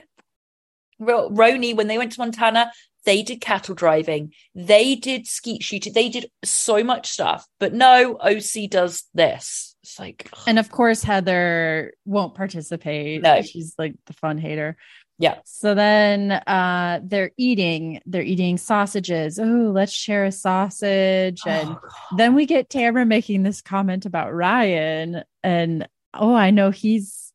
[1.00, 2.72] RHONY when they went to Montana,
[3.04, 7.46] they did cattle driving, they did skeet shooting, they did so much stuff.
[7.60, 9.76] But no, OC does this.
[9.82, 13.22] It's like, and of course, Heather won't participate.
[13.22, 13.40] No.
[13.42, 14.76] she's like the fun hater.
[15.18, 19.38] Yeah, So then uh they're eating, they're eating sausages.
[19.38, 21.40] Oh, let's share a sausage.
[21.46, 21.80] And Oh,
[22.16, 25.22] then we get Tamara making this comment about Ryan.
[25.42, 27.32] And oh, I know he's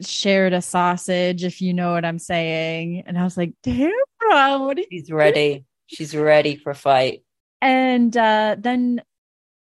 [0.00, 3.02] shared a sausage, if you know what I'm saying.
[3.06, 3.92] And I was like, Tamara,
[4.60, 5.64] what are she's ready.
[5.86, 7.22] She's ready for fight.
[7.60, 9.02] and uh, then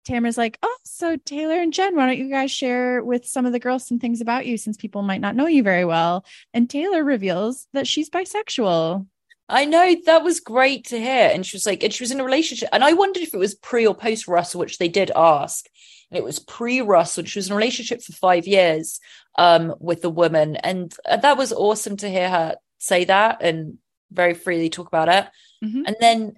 [0.06, 3.52] Tamara's like, Oh, so Taylor and Jen, why don't you guys share with some of
[3.52, 6.26] the girls some things about you since people might not know you very well?
[6.54, 9.06] And Taylor reveals that she's bisexual.
[9.48, 11.30] I know that was great to hear.
[11.32, 12.70] And she was like, and she was in a relationship.
[12.72, 15.68] And I wondered if it was pre or post Russell, which they did ask.
[16.10, 17.26] And it was pre Russell.
[17.26, 19.00] She was in a relationship for five years
[19.38, 20.56] um, with a woman.
[20.56, 23.78] And uh, that was awesome to hear her say that and
[24.12, 25.28] very freely talk about it.
[25.64, 25.84] Mhm.
[25.86, 26.34] And then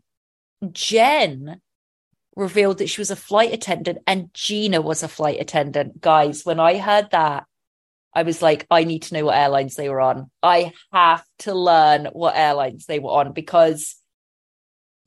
[0.72, 1.62] Jen
[2.38, 6.00] revealed that she was a flight attendant and Gina was a flight attendant.
[6.00, 7.46] Guys, when I heard that,
[8.14, 10.32] I was like, I need to know what airlines they were on.
[10.42, 13.96] I have to learn what airlines they were on because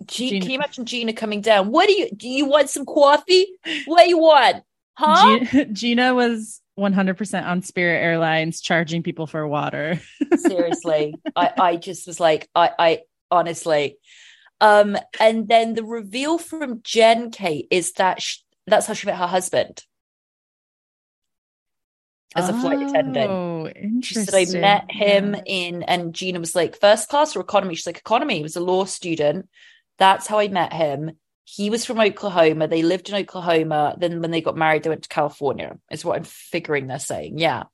[0.07, 1.71] G- Gina- can you imagine Gina coming down?
[1.71, 2.29] What do you do?
[2.29, 3.47] You want some coffee?
[3.87, 4.65] What do you want?
[4.97, 5.39] Huh?
[5.41, 10.01] Gina, Gina was 100% on Spirit Airlines charging people for water.
[10.37, 12.99] Seriously, I I just was like, I I
[13.31, 13.99] honestly,
[14.61, 19.17] um, and then the reveal from Jen Kate is that sh- that's how she met
[19.17, 19.83] her husband
[22.37, 23.31] as a flight attendant.
[23.31, 23.69] Oh,
[24.03, 25.43] She said I met him Yeah.
[25.47, 27.75] in, and Gina was like, first class or economy?
[27.75, 28.37] She's like, economy.
[28.37, 29.49] He was a law student.
[29.99, 31.13] That's how I met him.
[31.45, 32.69] He was from Oklahoma.
[32.69, 33.97] They lived in Oklahoma.
[33.99, 37.39] Then when they got married, they went to California, is what I'm figuring they're saying.
[37.39, 37.65] Yeah.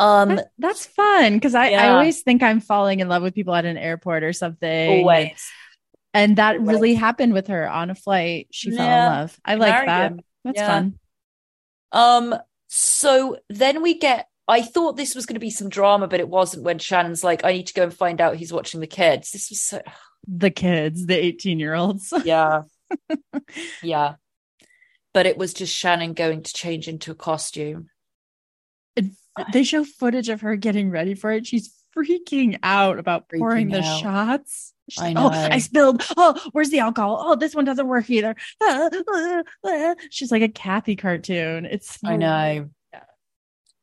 [0.00, 3.54] Um, That- that's fun because I, I always think I'm falling in love with people
[3.54, 4.90] at an airport or something.
[4.90, 5.40] always.
[6.14, 8.46] And that really happened with her on a flight.
[8.52, 9.40] She fell in love.
[9.44, 10.12] I like that.
[10.12, 10.20] him.
[10.44, 10.66] That's Yeah.
[10.68, 10.98] fun.
[11.92, 12.34] Um,
[12.68, 16.28] so then we get I thought this was going to be some drama, but it
[16.28, 19.30] wasn't when Shannon's like, I need to go and find out he's watching the kids.
[19.30, 19.80] This was so
[20.28, 22.12] The kids, the 18 year olds.
[22.24, 22.62] yeah.
[23.82, 24.16] yeah.
[25.14, 27.88] But it was just Shannon going to change into a costume.
[29.52, 31.46] they show footage of her getting ready for it.
[31.46, 34.00] She's freaking out about pouring Freaking the out.
[34.00, 34.73] shots.
[34.90, 35.48] She's I like, oh, know.
[35.50, 36.04] I spilled.
[36.16, 37.18] Oh, where's the alcohol?
[37.20, 38.34] Oh, this one doesn't work either.
[38.62, 39.94] Ah, ah, ah.
[40.10, 41.64] She's like a Cathy cartoon.
[41.64, 42.68] It's I know.
[42.92, 43.00] Yeah.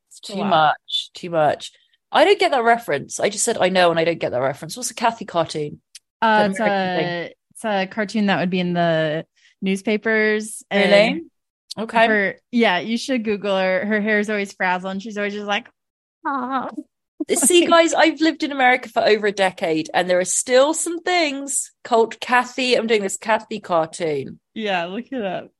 [0.08, 0.48] It's too Wow.
[0.48, 1.10] much.
[1.14, 1.72] Too much.
[2.12, 3.18] I don't get that reference.
[3.18, 4.76] I just said I know and I don't get that reference.
[4.76, 5.80] What's a Cathy cartoon?
[6.20, 9.26] Uh, it's a it's a cartoon that would be in the
[9.60, 10.62] newspapers.
[10.70, 11.22] and Really?
[11.78, 12.06] Okay.
[12.06, 13.84] Her, yeah, you should Google her.
[13.86, 15.68] Her hair is always frazzled, and she's always just like,
[16.26, 16.68] ah.
[17.30, 21.00] See, guys, I've lived in America for over a decade, and there are still some
[21.00, 22.74] things called Cathy.
[22.74, 24.40] I'm doing this Cathy cartoon.
[24.54, 25.50] Yeah, look it up.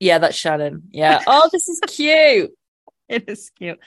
[0.00, 0.84] Yeah, that's Shannon.
[0.90, 1.22] Yeah.
[1.26, 2.50] Oh, this is cute.
[3.08, 3.78] It is cute.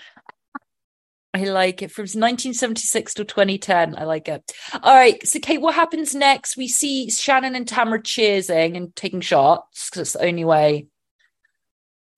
[1.33, 3.97] I like it from 1976 to 2010.
[3.97, 4.49] I like it.
[4.81, 5.25] All right.
[5.27, 6.55] So, Kate, what happens next?
[6.55, 10.87] We see Shannon and Tamara cheersing and taking shots because it's the only way.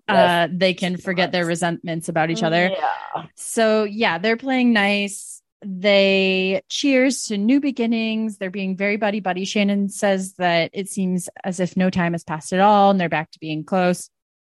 [0.07, 2.69] Uh, they can forget their resentments about each other.
[2.69, 3.25] Yeah.
[3.35, 5.41] So yeah, they're playing nice.
[5.65, 8.37] They cheers to new beginnings.
[8.37, 9.43] They're being very buddy buddy.
[9.43, 13.09] Shannon says that it seems as if no time has passed at all, and they're
[13.09, 14.09] back to being close.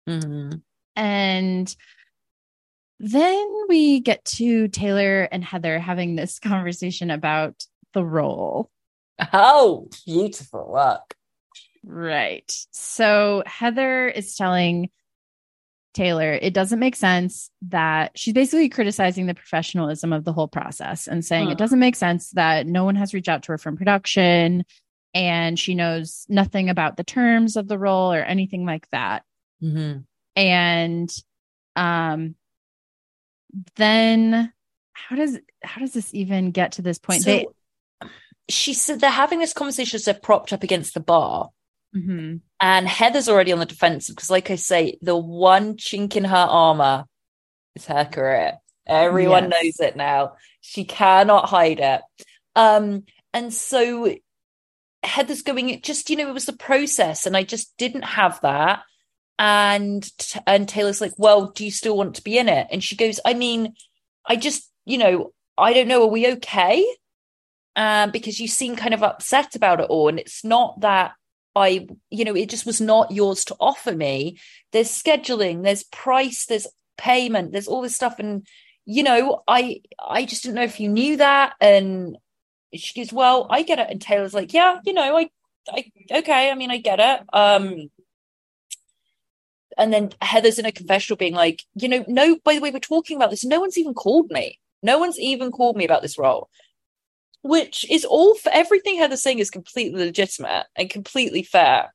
[0.08, 0.62] Mhm.
[0.94, 1.76] And
[2.98, 8.70] then we get to Taylor and Heather having this conversation about the role.
[9.32, 11.14] Oh, beautiful work.
[11.84, 12.52] Right.
[12.72, 14.90] So Heather is telling
[15.96, 21.08] Taylor it doesn't make sense that she's basically criticizing the professionalism of the whole process
[21.08, 21.52] and saying Hmm.
[21.52, 24.64] it doesn't make sense that no one has reached out to her from production
[25.14, 29.24] and she knows nothing about the terms of the role or anything like that.
[29.62, 30.04] Mhm.
[30.36, 31.10] And
[31.74, 32.34] um
[33.76, 34.52] then
[34.92, 37.22] how does how does this even get to this point?
[37.22, 37.46] So, they
[38.48, 41.50] she said they're having this conversation as they're propped up against the bar.
[41.94, 42.40] Mhm.
[42.60, 46.36] And Heather's already on the defensive because, like I say, the one chink in her
[46.36, 47.04] armor
[47.74, 48.58] is her career.
[48.86, 49.62] Everyone Yes.
[49.62, 50.36] knows it now.
[50.60, 52.02] She cannot hide it.
[52.54, 54.14] Um, and so
[55.02, 58.40] Heather's going, it just, you know, it was the process, and I just didn't have
[58.42, 58.82] that.
[59.38, 60.08] And
[60.46, 62.68] and Taylor's like, well, do you still want to be in it?
[62.70, 63.74] And she goes, I mean,
[64.26, 66.86] I just, you know, I don't know, are we okay?
[67.76, 71.12] Um, because you seem kind of upset about it all, and it's not that
[71.56, 74.38] I, you know, it just was not yours to offer me.
[74.72, 76.66] There's scheduling, there's price, there's
[76.98, 78.18] payment, there's all this stuff.
[78.18, 78.46] And,
[78.84, 81.54] you know, I I just didn't know if you knew that.
[81.60, 82.18] And
[82.74, 83.88] she goes, Well, I get it.
[83.90, 85.30] And Taylor's like, Yeah, you know, I
[85.68, 87.22] I okay, I mean, I get it.
[87.32, 87.90] Um
[89.78, 92.80] and then Heather's in a confessional being like, you know, no, by the way, we're
[92.80, 93.44] talking about this.
[93.44, 94.58] No one's even called me.
[94.82, 96.48] No one's even called me about this role
[97.46, 101.92] which is all for everything Heather's saying is completely legitimate and completely fair.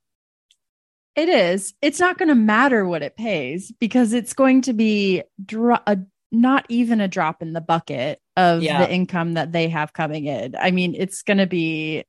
[1.16, 1.74] It is.
[1.82, 5.98] It's not going to matter what it pays because it's going to be dro- a,
[6.32, 8.86] not even a drop in the bucket of yeah.
[8.86, 10.56] the income that they have coming in.
[10.58, 12.06] I mean, it's going to be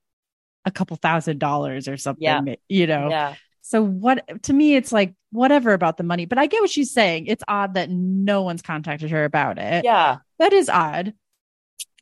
[0.64, 2.54] a couple thousand dollars or something, yeah.
[2.68, 3.10] you know?
[3.10, 3.34] Yeah.
[3.62, 6.92] So what to me it's like whatever about the money, but I get what she's
[6.92, 7.26] saying.
[7.26, 9.84] It's odd that no one's contacted her about it.
[9.84, 10.18] Yeah.
[10.38, 11.14] That is odd.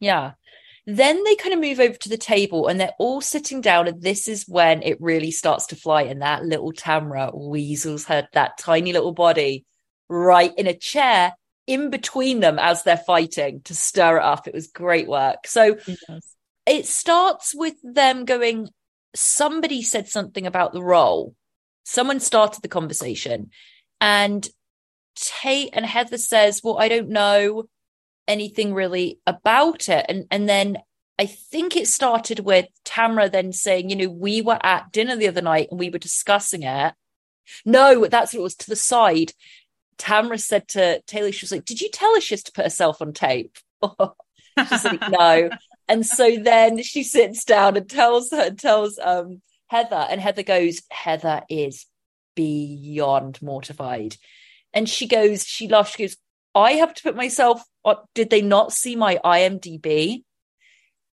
[0.01, 0.33] Yeah.
[0.87, 3.87] Then they kind of move over to the table and they're all sitting down.
[3.87, 6.03] And this is when it really starts to fly.
[6.03, 9.65] And that little Tamra weasels her, that tiny little body
[10.09, 11.35] right in a chair
[11.67, 14.49] in between them as they're fighting to stir it up.
[14.49, 15.47] It was great work.
[15.47, 15.77] So
[16.67, 18.69] it starts with them going,
[19.15, 21.35] somebody said something about the role.
[21.85, 23.51] Someone started the conversation.
[24.01, 24.49] And
[25.15, 27.69] Tate and Heather says, Well, I don't know
[28.31, 30.07] anything really about it.
[30.09, 30.79] And and then
[31.19, 35.29] I think it started with Tamra then saying, you know, we were at dinner the
[35.29, 36.95] other night and we were discussing it.
[37.65, 39.33] No, that's what it was to the side.
[39.99, 43.03] Tamra said to Taylor, she was like, Did you tell her she's to put herself
[43.03, 43.59] on tape?
[44.69, 45.51] She's like, No.
[45.89, 50.83] And so then she sits down and tells her, tells um Heather, and Heather goes,
[50.91, 51.87] Heather is
[52.35, 54.17] beyond mortified.
[54.73, 56.17] And she goes, she laughs, she goes,
[56.55, 57.63] I have to put myself
[58.15, 60.25] did they not see my IMDb?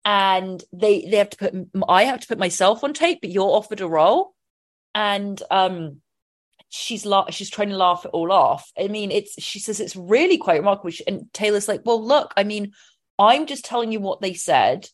[0.05, 1.55] And they they have to put
[1.89, 4.35] I have to put myself on tape, but you're offered a role.
[4.95, 6.01] And um
[6.69, 8.71] she's la- she's trying to laugh it all off.
[8.79, 10.91] I mean, it's she says it's really quite remarkable.
[11.07, 12.73] And Taylor's like, well, look, I mean,
[13.19, 14.89] I'm just telling you what they said.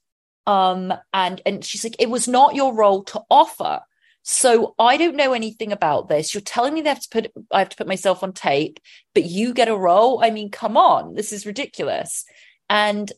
[0.47, 3.81] Um, and and she's like, it was not your role to offer.
[4.23, 6.33] So I don't know anything about this.
[6.33, 8.79] You're telling me they have to put I have to put myself on tape,
[9.15, 10.23] but you get a role.
[10.23, 12.25] I mean, come on, this is ridiculous.
[12.71, 13.11] And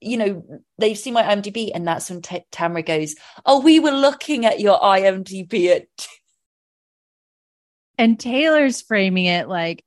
[0.00, 3.14] you know, they've seen my IMDb, and that's when T- Tamra goes,
[3.46, 5.86] "Oh, we were looking at your IMDb at."
[7.98, 9.82] and Taylor's framing it like,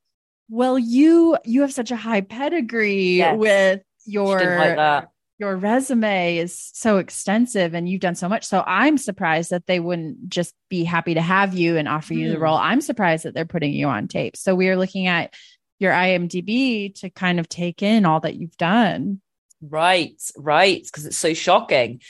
[0.49, 3.37] "Well, you you have such a high pedigree yes.
[3.37, 5.07] with your like
[5.39, 8.43] your resume is so extensive and you've done so much.
[8.45, 12.29] So I'm surprised that they wouldn't just be happy to have you and offer you
[12.29, 12.43] the hmm.
[12.43, 12.57] role.
[12.57, 14.35] I'm surprised that they're putting you on tape.
[14.35, 15.33] So we are looking at
[15.79, 19.21] your IMDb to kind of take in all that you've done.
[19.61, 20.83] Right, right.
[20.83, 22.01] Because it's so shocking.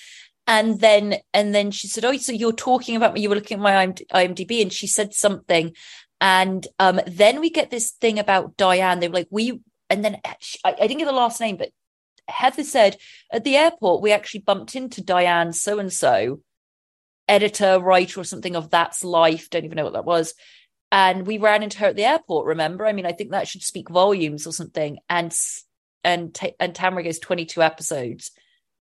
[0.46, 3.20] And then, and then she said, "Oh, so you're talking about me?
[3.20, 5.76] You were looking at my IMDb." And she said something,
[6.22, 9.02] and um, then we get this thing about Diane.
[9.02, 9.60] They were like, "We,"
[9.90, 11.72] and then I, I didn't get the last name, but
[12.28, 12.98] Heather said
[13.32, 16.42] at the airport, we actually bumped into Diane so and so,
[17.28, 19.50] editor, writer, or something of That's Life.
[19.50, 20.34] Don't even know what that was.
[20.92, 22.48] And we ran into her at the airport.
[22.48, 22.86] Remember?
[22.86, 25.00] I mean, I think that should speak volumes or something.
[25.10, 25.36] And
[26.04, 28.32] and and Tamra goes twenty two episodes,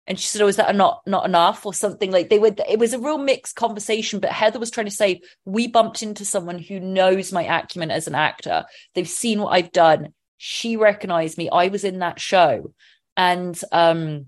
[0.07, 2.61] and she said, "Oh, is that not not enough or something?" Like they would.
[2.68, 4.20] It was a real mixed conversation.
[4.20, 8.07] But Heather was trying to say we bumped into someone who knows my acumen as
[8.07, 8.64] an actor.
[8.95, 10.12] They've seen what I've done.
[10.36, 11.49] She recognized me.
[11.49, 12.74] I was in that show
[13.17, 14.27] and um,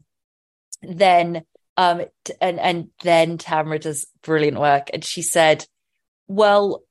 [0.82, 1.44] then
[1.76, 2.02] um,
[2.40, 5.66] and and then Tamra does brilliant work, and she said,
[6.28, 6.82] "Well,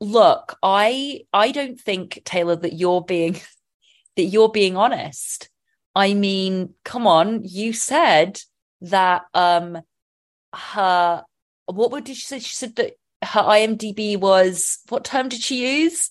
[0.00, 3.40] look, I I don't think Taylor that you're being
[4.16, 5.48] that you're being honest.
[5.94, 8.40] I mean, come on, you said
[8.82, 9.78] that um
[10.54, 11.24] her
[11.66, 12.38] what did she say?
[12.38, 16.10] She said that her IMDb was what term did she use?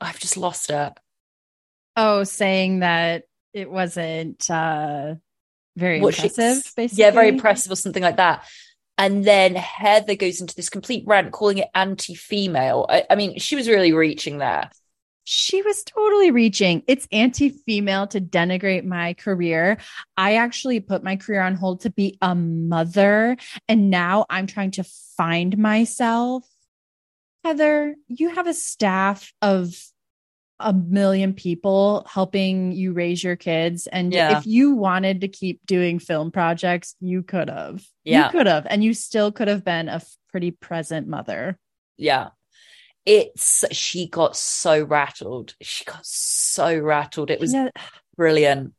[0.00, 0.92] I've just lost it.
[1.96, 5.14] Oh, saying that it wasn't uh
[5.76, 7.04] very what impressive, basically.
[7.04, 8.44] Yeah, very impressive or something like that.
[8.98, 12.86] And then Heather goes into this complete rant, calling it anti-female.
[12.88, 14.70] I, I mean, she was really reaching there.
[15.24, 16.82] She was totally reaching.
[16.86, 19.78] It's anti female to denigrate my career.
[20.16, 23.36] I actually put my career on hold to be a mother.
[23.68, 24.84] And now I'm trying to
[25.16, 26.44] find myself.
[27.44, 29.74] Heather, you have a staff of
[30.60, 33.86] a million people helping you raise your kids.
[33.86, 34.38] And yeah.
[34.38, 37.84] if you wanted to keep doing film projects, you could have.
[38.04, 38.26] Yeah.
[38.26, 38.66] You could have.
[38.68, 41.58] And you still could have been a pretty present mother.
[41.96, 42.28] Yeah.
[43.06, 45.54] It's, she got so rattled.
[45.62, 47.30] She got so rattled.
[47.30, 47.70] It was yeah.
[48.16, 48.74] brilliant.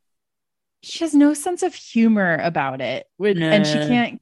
[0.83, 3.07] She has no sense of humor about it.
[3.19, 3.27] no.
[3.27, 4.21] And she can't,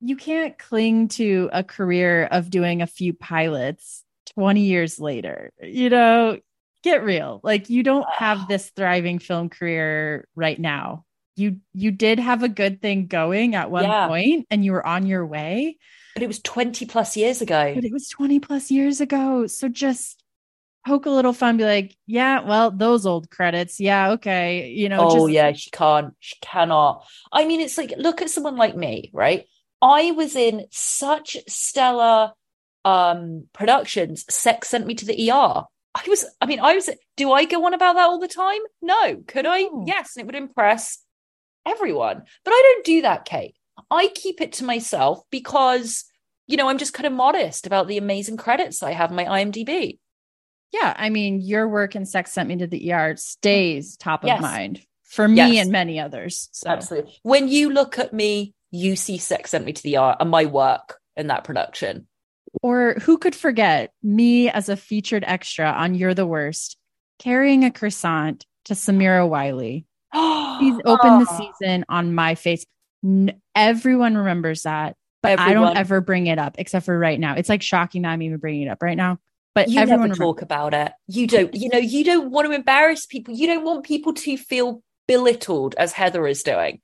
[0.00, 4.04] you can't cling to a career of doing a few pilots
[4.34, 5.52] 20 years later.
[5.62, 6.38] You know,
[6.82, 7.40] get real.
[7.42, 11.04] Like you don't have this thriving film career right now.
[11.36, 14.06] You you did have a good thing going at one Yeah.
[14.08, 15.78] point and you were on your way,
[16.14, 17.74] But it was 20 plus years ago.
[17.74, 19.46] but it was 20 plus years ago.
[19.46, 20.22] So just
[20.86, 23.80] poke a little fun, be like, yeah, well, those old credits.
[23.80, 24.70] Yeah, okay.
[24.70, 26.14] You know, oh just yeah, she can't.
[26.20, 27.06] She cannot.
[27.32, 29.46] I mean, it's like look at someone like me, right?
[29.80, 32.32] I was in such stellar
[32.84, 34.24] um productions.
[34.32, 35.64] Sex sent me to the ER.
[35.94, 38.60] I was, I mean, I was, do I go on about that all the time?
[38.80, 39.22] No.
[39.26, 39.68] Could I?
[39.86, 40.16] Yes.
[40.16, 40.98] And it would impress
[41.66, 42.22] everyone.
[42.44, 43.54] But I don't do that, Kate.
[43.90, 46.04] I keep it to myself because,
[46.46, 49.98] you know, I'm just kind of modest about the amazing credits I have my IMDb.
[50.72, 54.28] Yeah, I mean, your work in Sex Sent Me to the ER stays top of
[54.28, 54.40] Yes.
[54.40, 55.64] mind for me Yes.
[55.64, 56.48] and many others.
[56.52, 57.12] So Absolutely.
[57.22, 60.46] When you look at me, you see Sex Sent Me to the ER and my
[60.46, 62.06] work in that production.
[62.60, 66.76] Or who could forget me as a featured extra on You're the Worst,
[67.18, 69.86] carrying a croissant to Samira Wiley.
[70.12, 72.66] He's opened the season on my face.
[73.54, 77.34] Everyone remembers that, but I don't ever bring it up except for right now.
[77.34, 79.18] It's like shocking that I'm even bringing it up right now.
[79.54, 80.92] But You everyone never talk about it.
[81.08, 83.34] You don't, you know, you don't want to embarrass people.
[83.34, 86.80] You don't want people to feel belittled as Heather is doing.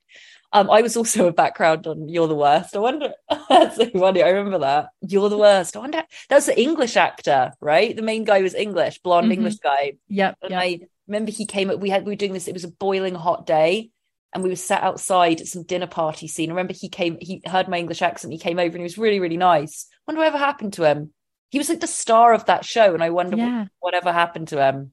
[0.51, 2.75] Um, I was also a background on You're the Worst.
[2.75, 3.13] I wonder,
[3.49, 4.23] that's so funny.
[4.23, 4.87] I remember that.
[5.01, 5.75] You're the Worst.
[5.75, 7.95] I wonder, that's the English actor, right?
[7.95, 9.33] The main guy was English, blonde Mhm.
[9.33, 9.93] English guy.
[10.07, 10.37] Yep.
[10.41, 10.61] And yep.
[10.61, 13.13] I remember he came up, we had, we were doing this, it was a boiling
[13.15, 13.91] hot day.
[14.33, 16.49] And we were sat outside at some dinner party scene.
[16.49, 18.31] I remember he came, he heard my English accent.
[18.31, 19.87] He came over and he was really, really nice.
[20.07, 21.11] Wonder whatever happened to him.
[21.49, 22.93] He was like the star of that show.
[22.93, 23.65] And I wonder what- yeah.
[23.79, 24.91] whatever happened to him.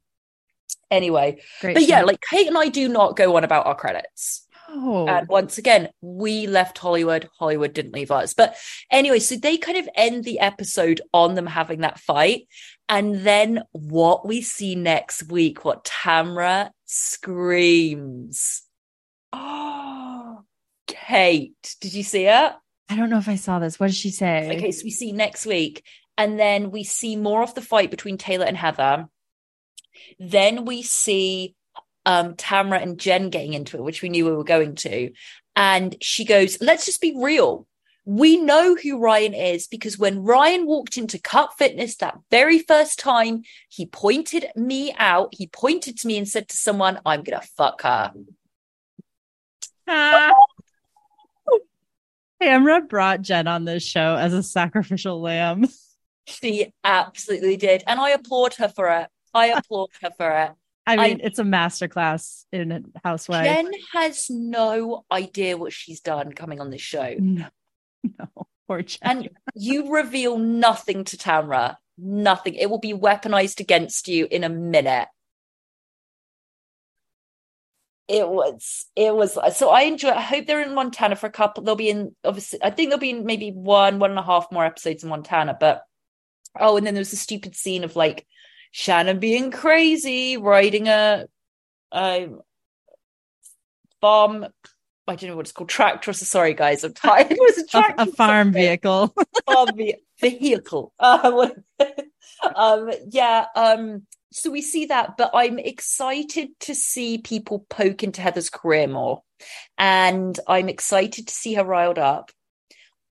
[0.90, 1.74] Anyway, Great.
[1.74, 4.45] but yeah, like Kate and I do not go on about our credits.
[4.76, 7.28] Oh, And once again, we left Hollywood.
[7.38, 8.34] Hollywood didn't leave us.
[8.34, 8.56] But
[8.90, 12.48] anyway, so they kind of end the episode on them having that fight.
[12.88, 18.62] And then what we see next week, what Tamra screams.
[19.32, 20.42] Oh,
[20.86, 22.52] Kate, did you see it?
[22.88, 23.80] I don't know if I saw this.
[23.80, 24.56] What did she say?
[24.56, 25.84] Okay, so we see next week,
[26.16, 29.08] and then we see more of the fight between Taylor and Heather.
[30.20, 31.55] Then we see
[32.06, 35.10] um Tamara and Jen getting into it, which we knew we were going to.
[35.54, 37.66] And she goes, Let's just be real.
[38.06, 43.00] We know who Ryan is because when Ryan walked into Cut Fitness that very first
[43.00, 45.30] time, he pointed me out.
[45.32, 48.12] He pointed to me and said to someone, I'm going to fuck her.
[49.88, 50.32] Ah.
[52.40, 55.66] Tamra brought Jen on this show as a sacrificial lamb.
[56.26, 57.82] She absolutely did.
[57.86, 59.08] And I applaud her for it.
[59.32, 60.52] I applaud her for it.
[60.86, 63.44] I I- mean, it's a masterclass in a housewife.
[63.44, 67.14] Jen has no idea what she's done coming on this show.
[68.08, 68.98] No, no, poor Jen.
[69.02, 71.76] And you reveal nothing to Tamra.
[71.98, 72.54] Nothing.
[72.54, 75.08] It will be weaponized against you in a minute.
[78.06, 81.64] It was, it was, so I enjoy I hope they're in Montana for a couple.
[81.64, 84.46] They'll be in, obviously, I think they'll be in maybe one, one and a half
[84.52, 85.56] more episodes in Montana.
[85.58, 85.82] But,
[86.60, 88.24] oh, and then there was a stupid scene of like
[88.76, 91.24] Shannon being crazy, riding a,
[91.92, 92.28] a
[94.02, 94.46] farm.
[95.08, 95.70] I don't know what it's called.
[95.70, 96.12] Tractor.
[96.12, 96.84] Sorry, guys.
[96.84, 97.28] I'm tired.
[97.30, 98.02] It was a a, tractor.
[98.02, 99.14] a farm vehicle.
[99.46, 100.92] farm ve- vehicle.
[100.98, 101.48] Uh,
[102.54, 103.46] um, yeah.
[103.56, 108.88] Um, so we see that, but I'm excited to see people poke into Heather's career
[108.88, 109.22] more,
[109.78, 112.30] and I'm excited to see her riled up.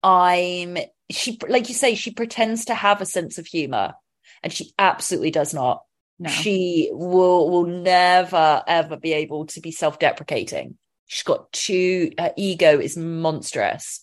[0.03, 0.77] I'm
[1.09, 3.95] she, like you say, she pretends to have a sense of humor,
[4.43, 5.83] and she absolutely does not.
[6.17, 6.29] No.
[6.29, 10.77] She will will never ever be able to be self-deprecating.
[11.07, 14.01] She's got too her ego is monstrous.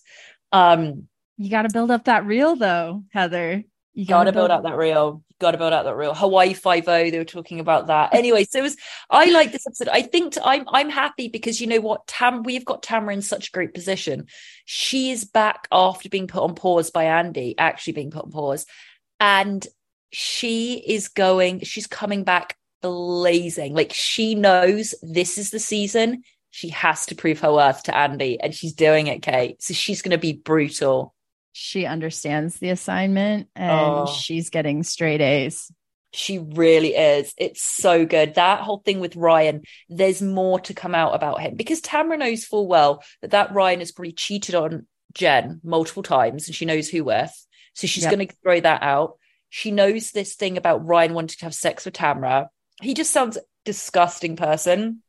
[0.51, 1.07] Um,
[1.37, 3.63] you got to build up that reel, though, Heather.
[3.95, 5.23] You gotta build up that reel.
[5.39, 6.15] Gotta build up that reel.
[6.15, 7.11] Hawaii Five O.
[7.11, 8.13] They were talking about that.
[8.23, 8.77] Anyway, so it was.
[9.09, 9.89] I like this episode.
[9.89, 10.65] I think I'm.
[10.67, 12.41] I'm happy because you know what, Tam.
[12.41, 14.25] We've got Tamara in such a great position.
[14.65, 17.53] She is back after being put on pause by Andy.
[17.57, 18.65] Actually, being put on pause,
[19.19, 19.65] and
[20.13, 21.61] she is going.
[21.61, 23.73] She's coming back blazing.
[23.73, 26.23] Like she knows this is the season.
[26.51, 29.61] She has to prove her worth to Andy, and she's doing it, Kate.
[29.61, 31.13] So she's going to be brutal.
[31.51, 34.05] She understands the assignment and Oh.
[34.05, 35.71] she's getting straight A's.
[36.11, 37.33] She really is.
[37.37, 38.35] It's so good.
[38.35, 42.43] That whole thing with Ryan, there's more to come out about him because Tamara knows
[42.45, 46.87] full well that that Ryan has probably cheated on Jen multiple times and she knows
[46.89, 47.31] who with.
[47.75, 48.13] So she's Yep.
[48.15, 49.17] going to throw that out.
[49.55, 52.49] She knows this thing about Ryan wanting to have sex with Tamara.
[52.81, 55.03] He just sounds disgusting person.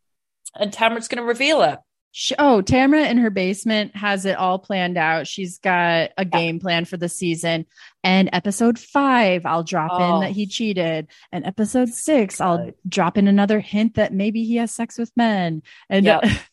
[0.55, 1.79] And Tamara's going to reveal it.
[2.13, 5.27] She, oh, Tamara in her basement has it all planned out.
[5.27, 7.65] She's got a game plan for the season.
[8.05, 10.17] And episode five, I'll drop Oh.
[10.17, 11.07] in that he cheated.
[11.33, 15.63] And episode six, I'll drop in another hint that maybe he has sex with men.
[15.89, 16.21] And Yeah.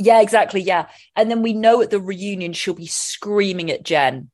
[0.00, 0.60] Yeah, exactly.
[0.62, 0.86] Yeah.
[1.14, 4.30] And then we know at the reunion she'll be screaming at Jen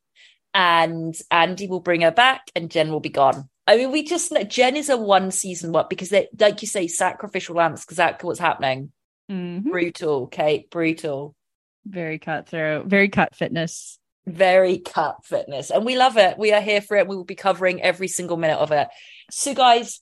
[0.53, 3.49] and Andy will bring her back and Jen will be gone.
[3.67, 6.67] I mean, we just know Jen is a one season what because they like you
[6.67, 8.91] say, sacrificial lambs, exactly what's happening.
[9.29, 9.63] Mhm.
[9.63, 11.35] Brutal, Kate, brutal.
[11.85, 13.97] very cutthroat, very cut fitness.
[14.27, 15.71] Very cut fitness.
[15.71, 16.37] And we love it.
[16.37, 17.07] We are here for it.
[17.07, 18.87] We will be covering every single minute of it.
[19.31, 19.99] So guys,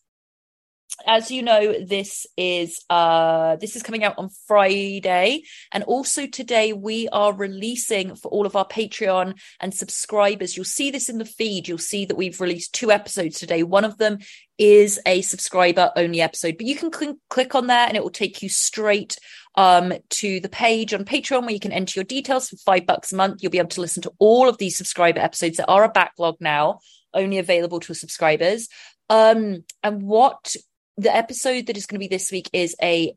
[1.05, 6.73] as you know this is uh this is coming out on friday and also today
[6.73, 10.55] we are releasing for all of our patreon and subscribers.
[10.55, 11.67] You'll see this in the feed.
[11.67, 13.63] You'll see that we've released two episodes today.
[13.63, 14.19] One of them
[14.57, 18.09] is a subscriber only episode but you can cl- click on that and it will
[18.09, 19.17] take you straight
[19.55, 23.11] um to the page on patreon where you can enter your details for five bucks
[23.11, 23.41] a month.
[23.41, 26.37] You'll be able to listen to all of these subscriber episodes that are a backlog
[26.39, 26.79] now
[27.13, 28.67] only available to subscribers.
[29.09, 30.55] Um and what
[30.99, 33.15] the episode that is going to be this week is a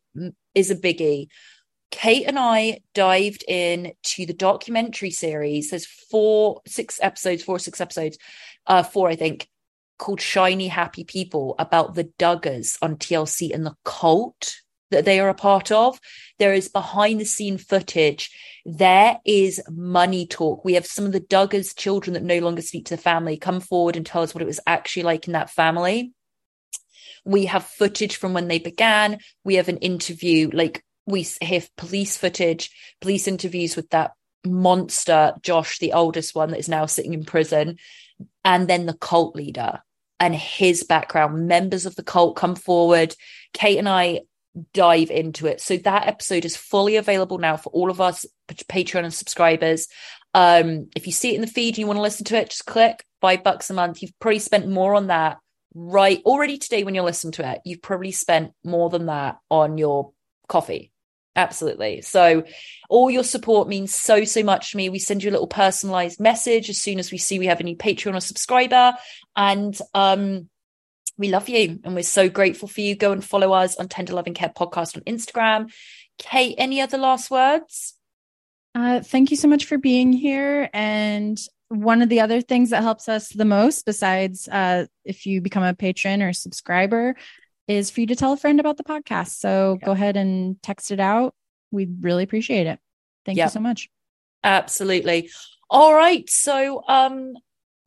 [0.54, 1.28] is a biggie.
[1.90, 5.70] Kate and I dived in to the documentary series.
[5.70, 8.16] There's four, six episodes, four, six episodes,
[8.66, 9.46] uh, four, I think,
[9.98, 14.56] called Shiny Happy People about the Duggars on TLC and the cult
[14.90, 16.00] that they are a part of.
[16.38, 18.30] There is behind the scene footage.
[18.64, 20.64] There is money talk.
[20.64, 23.60] We have some of the Duggars children that no longer speak to the family come
[23.60, 26.12] forward and tell us what it was actually like in that family.
[27.24, 29.18] We have footage from when they began.
[29.44, 32.70] We have an interview, like we have police footage,
[33.00, 34.12] police interviews with that
[34.44, 37.78] monster, Josh, the oldest one that is now sitting in prison,
[38.44, 39.80] and then the cult leader
[40.20, 41.48] and his background.
[41.48, 43.14] Members of the cult come forward.
[43.52, 44.20] Kate and I
[44.72, 45.60] dive into it.
[45.60, 49.88] So that episode is fully available now for all of us Patreon and subscribers.
[50.34, 52.50] Um, if you see it in the feed and you want to listen to it,
[52.50, 54.02] just click five bucks a month.
[54.02, 55.38] You've probably spent more on that
[55.74, 57.60] right already today when you're listening to it.
[57.64, 60.12] You've probably spent more than that on your
[60.48, 60.90] coffee.
[61.34, 62.02] Absolutely.
[62.02, 62.44] So
[62.90, 64.90] all your support means so, so much to me.
[64.90, 67.64] We send you a little personalized message as soon as we see we have a
[67.64, 68.92] new Patreon or subscriber.
[69.34, 70.48] And um
[71.18, 72.94] we love you and we're so grateful for you.
[72.96, 75.72] Go and follow us on Tender Loving Care Podcast on Instagram.
[76.18, 77.94] Kate, any other last words?
[78.74, 80.68] Uh, thank you so much for being here.
[80.72, 81.38] And
[81.72, 85.62] one of the other things that helps us the most, besides uh, if you become
[85.62, 87.14] a patron or subscriber,
[87.66, 89.38] is for you to tell a friend about the podcast.
[89.38, 89.86] So Yeah.
[89.86, 91.34] go ahead and text it out.
[91.70, 92.78] We'd really appreciate it.
[93.24, 93.44] Thank Yeah.
[93.46, 93.88] you so much.
[94.44, 95.30] Absolutely.
[95.70, 96.28] All right.
[96.28, 97.34] So um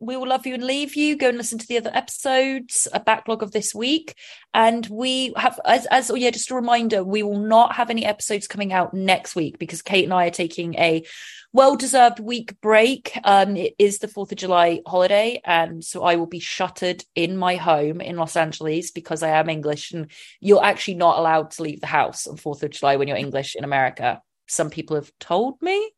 [0.06, 1.16] we will love you and leave you.
[1.16, 4.16] Go and listen to the other episodes, a backlog of this week.
[4.54, 8.06] And we have as as oh yeah, just a reminder, we will not have any
[8.06, 11.06] episodes coming out next week because Kate and I are taking a
[11.54, 13.18] well-deserved week break.
[13.24, 17.38] Um it is the 4th of July holiday and so I will be shuttered in
[17.38, 21.64] my home in Los Angeles because I am English and you're actually not allowed to
[21.64, 24.22] leave the house on 4th of July when you're English in America.
[24.48, 25.92] Some people have told me.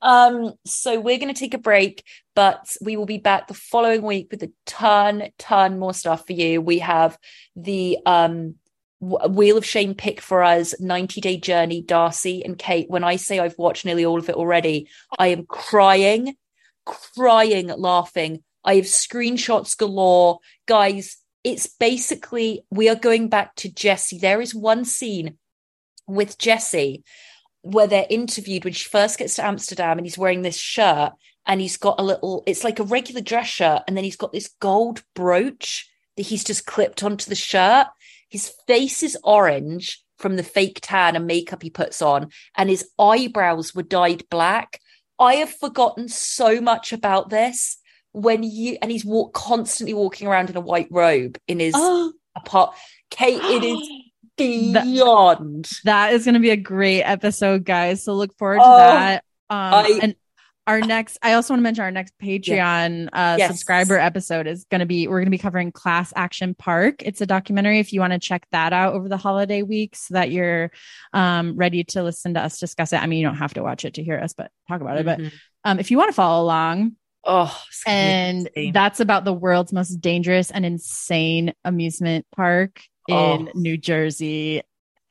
[0.00, 4.02] Um, so we're going to take a break, but we will be back the following
[4.02, 6.60] week with a ton, ton more stuff for you.
[6.60, 7.16] We have
[7.54, 8.56] the um,
[9.00, 12.88] Wheel of Shame pick for us 90 Day Journey, Darcey and Kate.
[12.88, 14.88] When I say I've watched nearly all of it already,
[15.18, 16.36] I am crying,
[16.84, 18.42] crying, laughing.
[18.64, 20.38] I have screenshots galore.
[20.66, 24.18] Guys, it's basically we are going back to Jesse.
[24.18, 25.36] There is one scene
[26.06, 27.02] with Jesse
[27.62, 31.12] where they're interviewed when she first gets to Amsterdam and he's wearing this shirt
[31.46, 33.82] and he's got a little, it's like a regular dress shirt.
[33.86, 37.86] And then he's got this gold brooch that he's just clipped onto the shirt.
[38.28, 42.88] His face is orange from the fake tan and makeup he puts on, and his
[42.98, 44.80] eyebrows were dyed black.
[45.18, 47.76] I have forgotten so much about this
[48.12, 52.12] when you, and he's walk, constantly walking around in a white robe in his Oh,
[52.36, 52.74] apart.
[53.10, 53.78] Kate, it is
[54.72, 55.68] beyond.
[55.84, 58.04] that is going to be a great episode, guys.
[58.04, 59.24] So look forward to Oh, that.
[59.50, 60.14] Um, I- and
[60.66, 63.48] our next, I also want to mention our next Patreon uh, Yes.
[63.50, 67.02] subscriber episode is going to be, we're going to be covering Class Action Park.
[67.02, 67.80] It's a documentary.
[67.80, 70.70] If you want to check that out over the holiday week so that you're
[71.12, 73.02] um, ready to listen to us discuss it.
[73.02, 75.04] I mean, you don't have to watch it to hear us, but talk about it.
[75.04, 75.32] But Mhm.
[75.64, 76.92] um, if you want to follow along,
[77.24, 78.72] Oh, it's gonna be and insane.
[78.72, 83.48] that's about the world's most dangerous and insane amusement park in Oh.
[83.54, 84.62] New Jersey.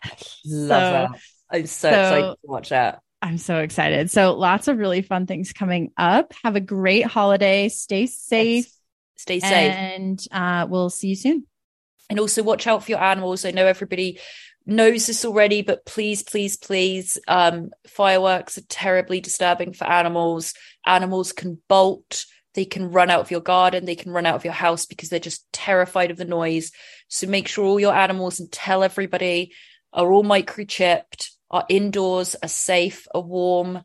[0.04, 1.10] love So- that.
[1.54, 3.00] I'm so, so- excited to watch that.
[3.24, 4.10] I'm so excited.
[4.10, 6.34] So lots of really fun things coming up.
[6.44, 7.70] Have a great holiday.
[7.70, 8.66] Stay safe.
[8.66, 8.78] Yes.
[9.18, 9.74] Stay safe.
[9.74, 11.46] And uh, we'll see you soon.
[12.10, 13.46] and also watch out for your animals.
[13.46, 14.20] I know everybody
[14.66, 20.54] knows this already, but please, please, please, um, fireworks are terribly disturbing for animals.
[20.88, 22.26] Animals can bolt,
[22.56, 25.10] they can run out of your garden, they can run out of your house because
[25.10, 26.72] they're just terrified of the noise.
[27.12, 29.54] So make sure all your animals and tell everybody
[29.92, 33.84] are all microchipped, are indoors, are safe, are warm,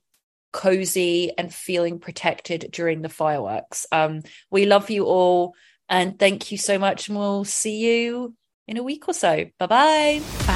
[0.53, 3.85] cozy, and feeling protected during the fireworks.
[3.91, 5.55] Um, we love you all.
[5.89, 7.09] And thank you so much.
[7.09, 8.35] And we'll see you
[8.69, 9.47] in a week or so.
[9.59, 10.21] Bye-bye.
[10.47, 10.56] Bye.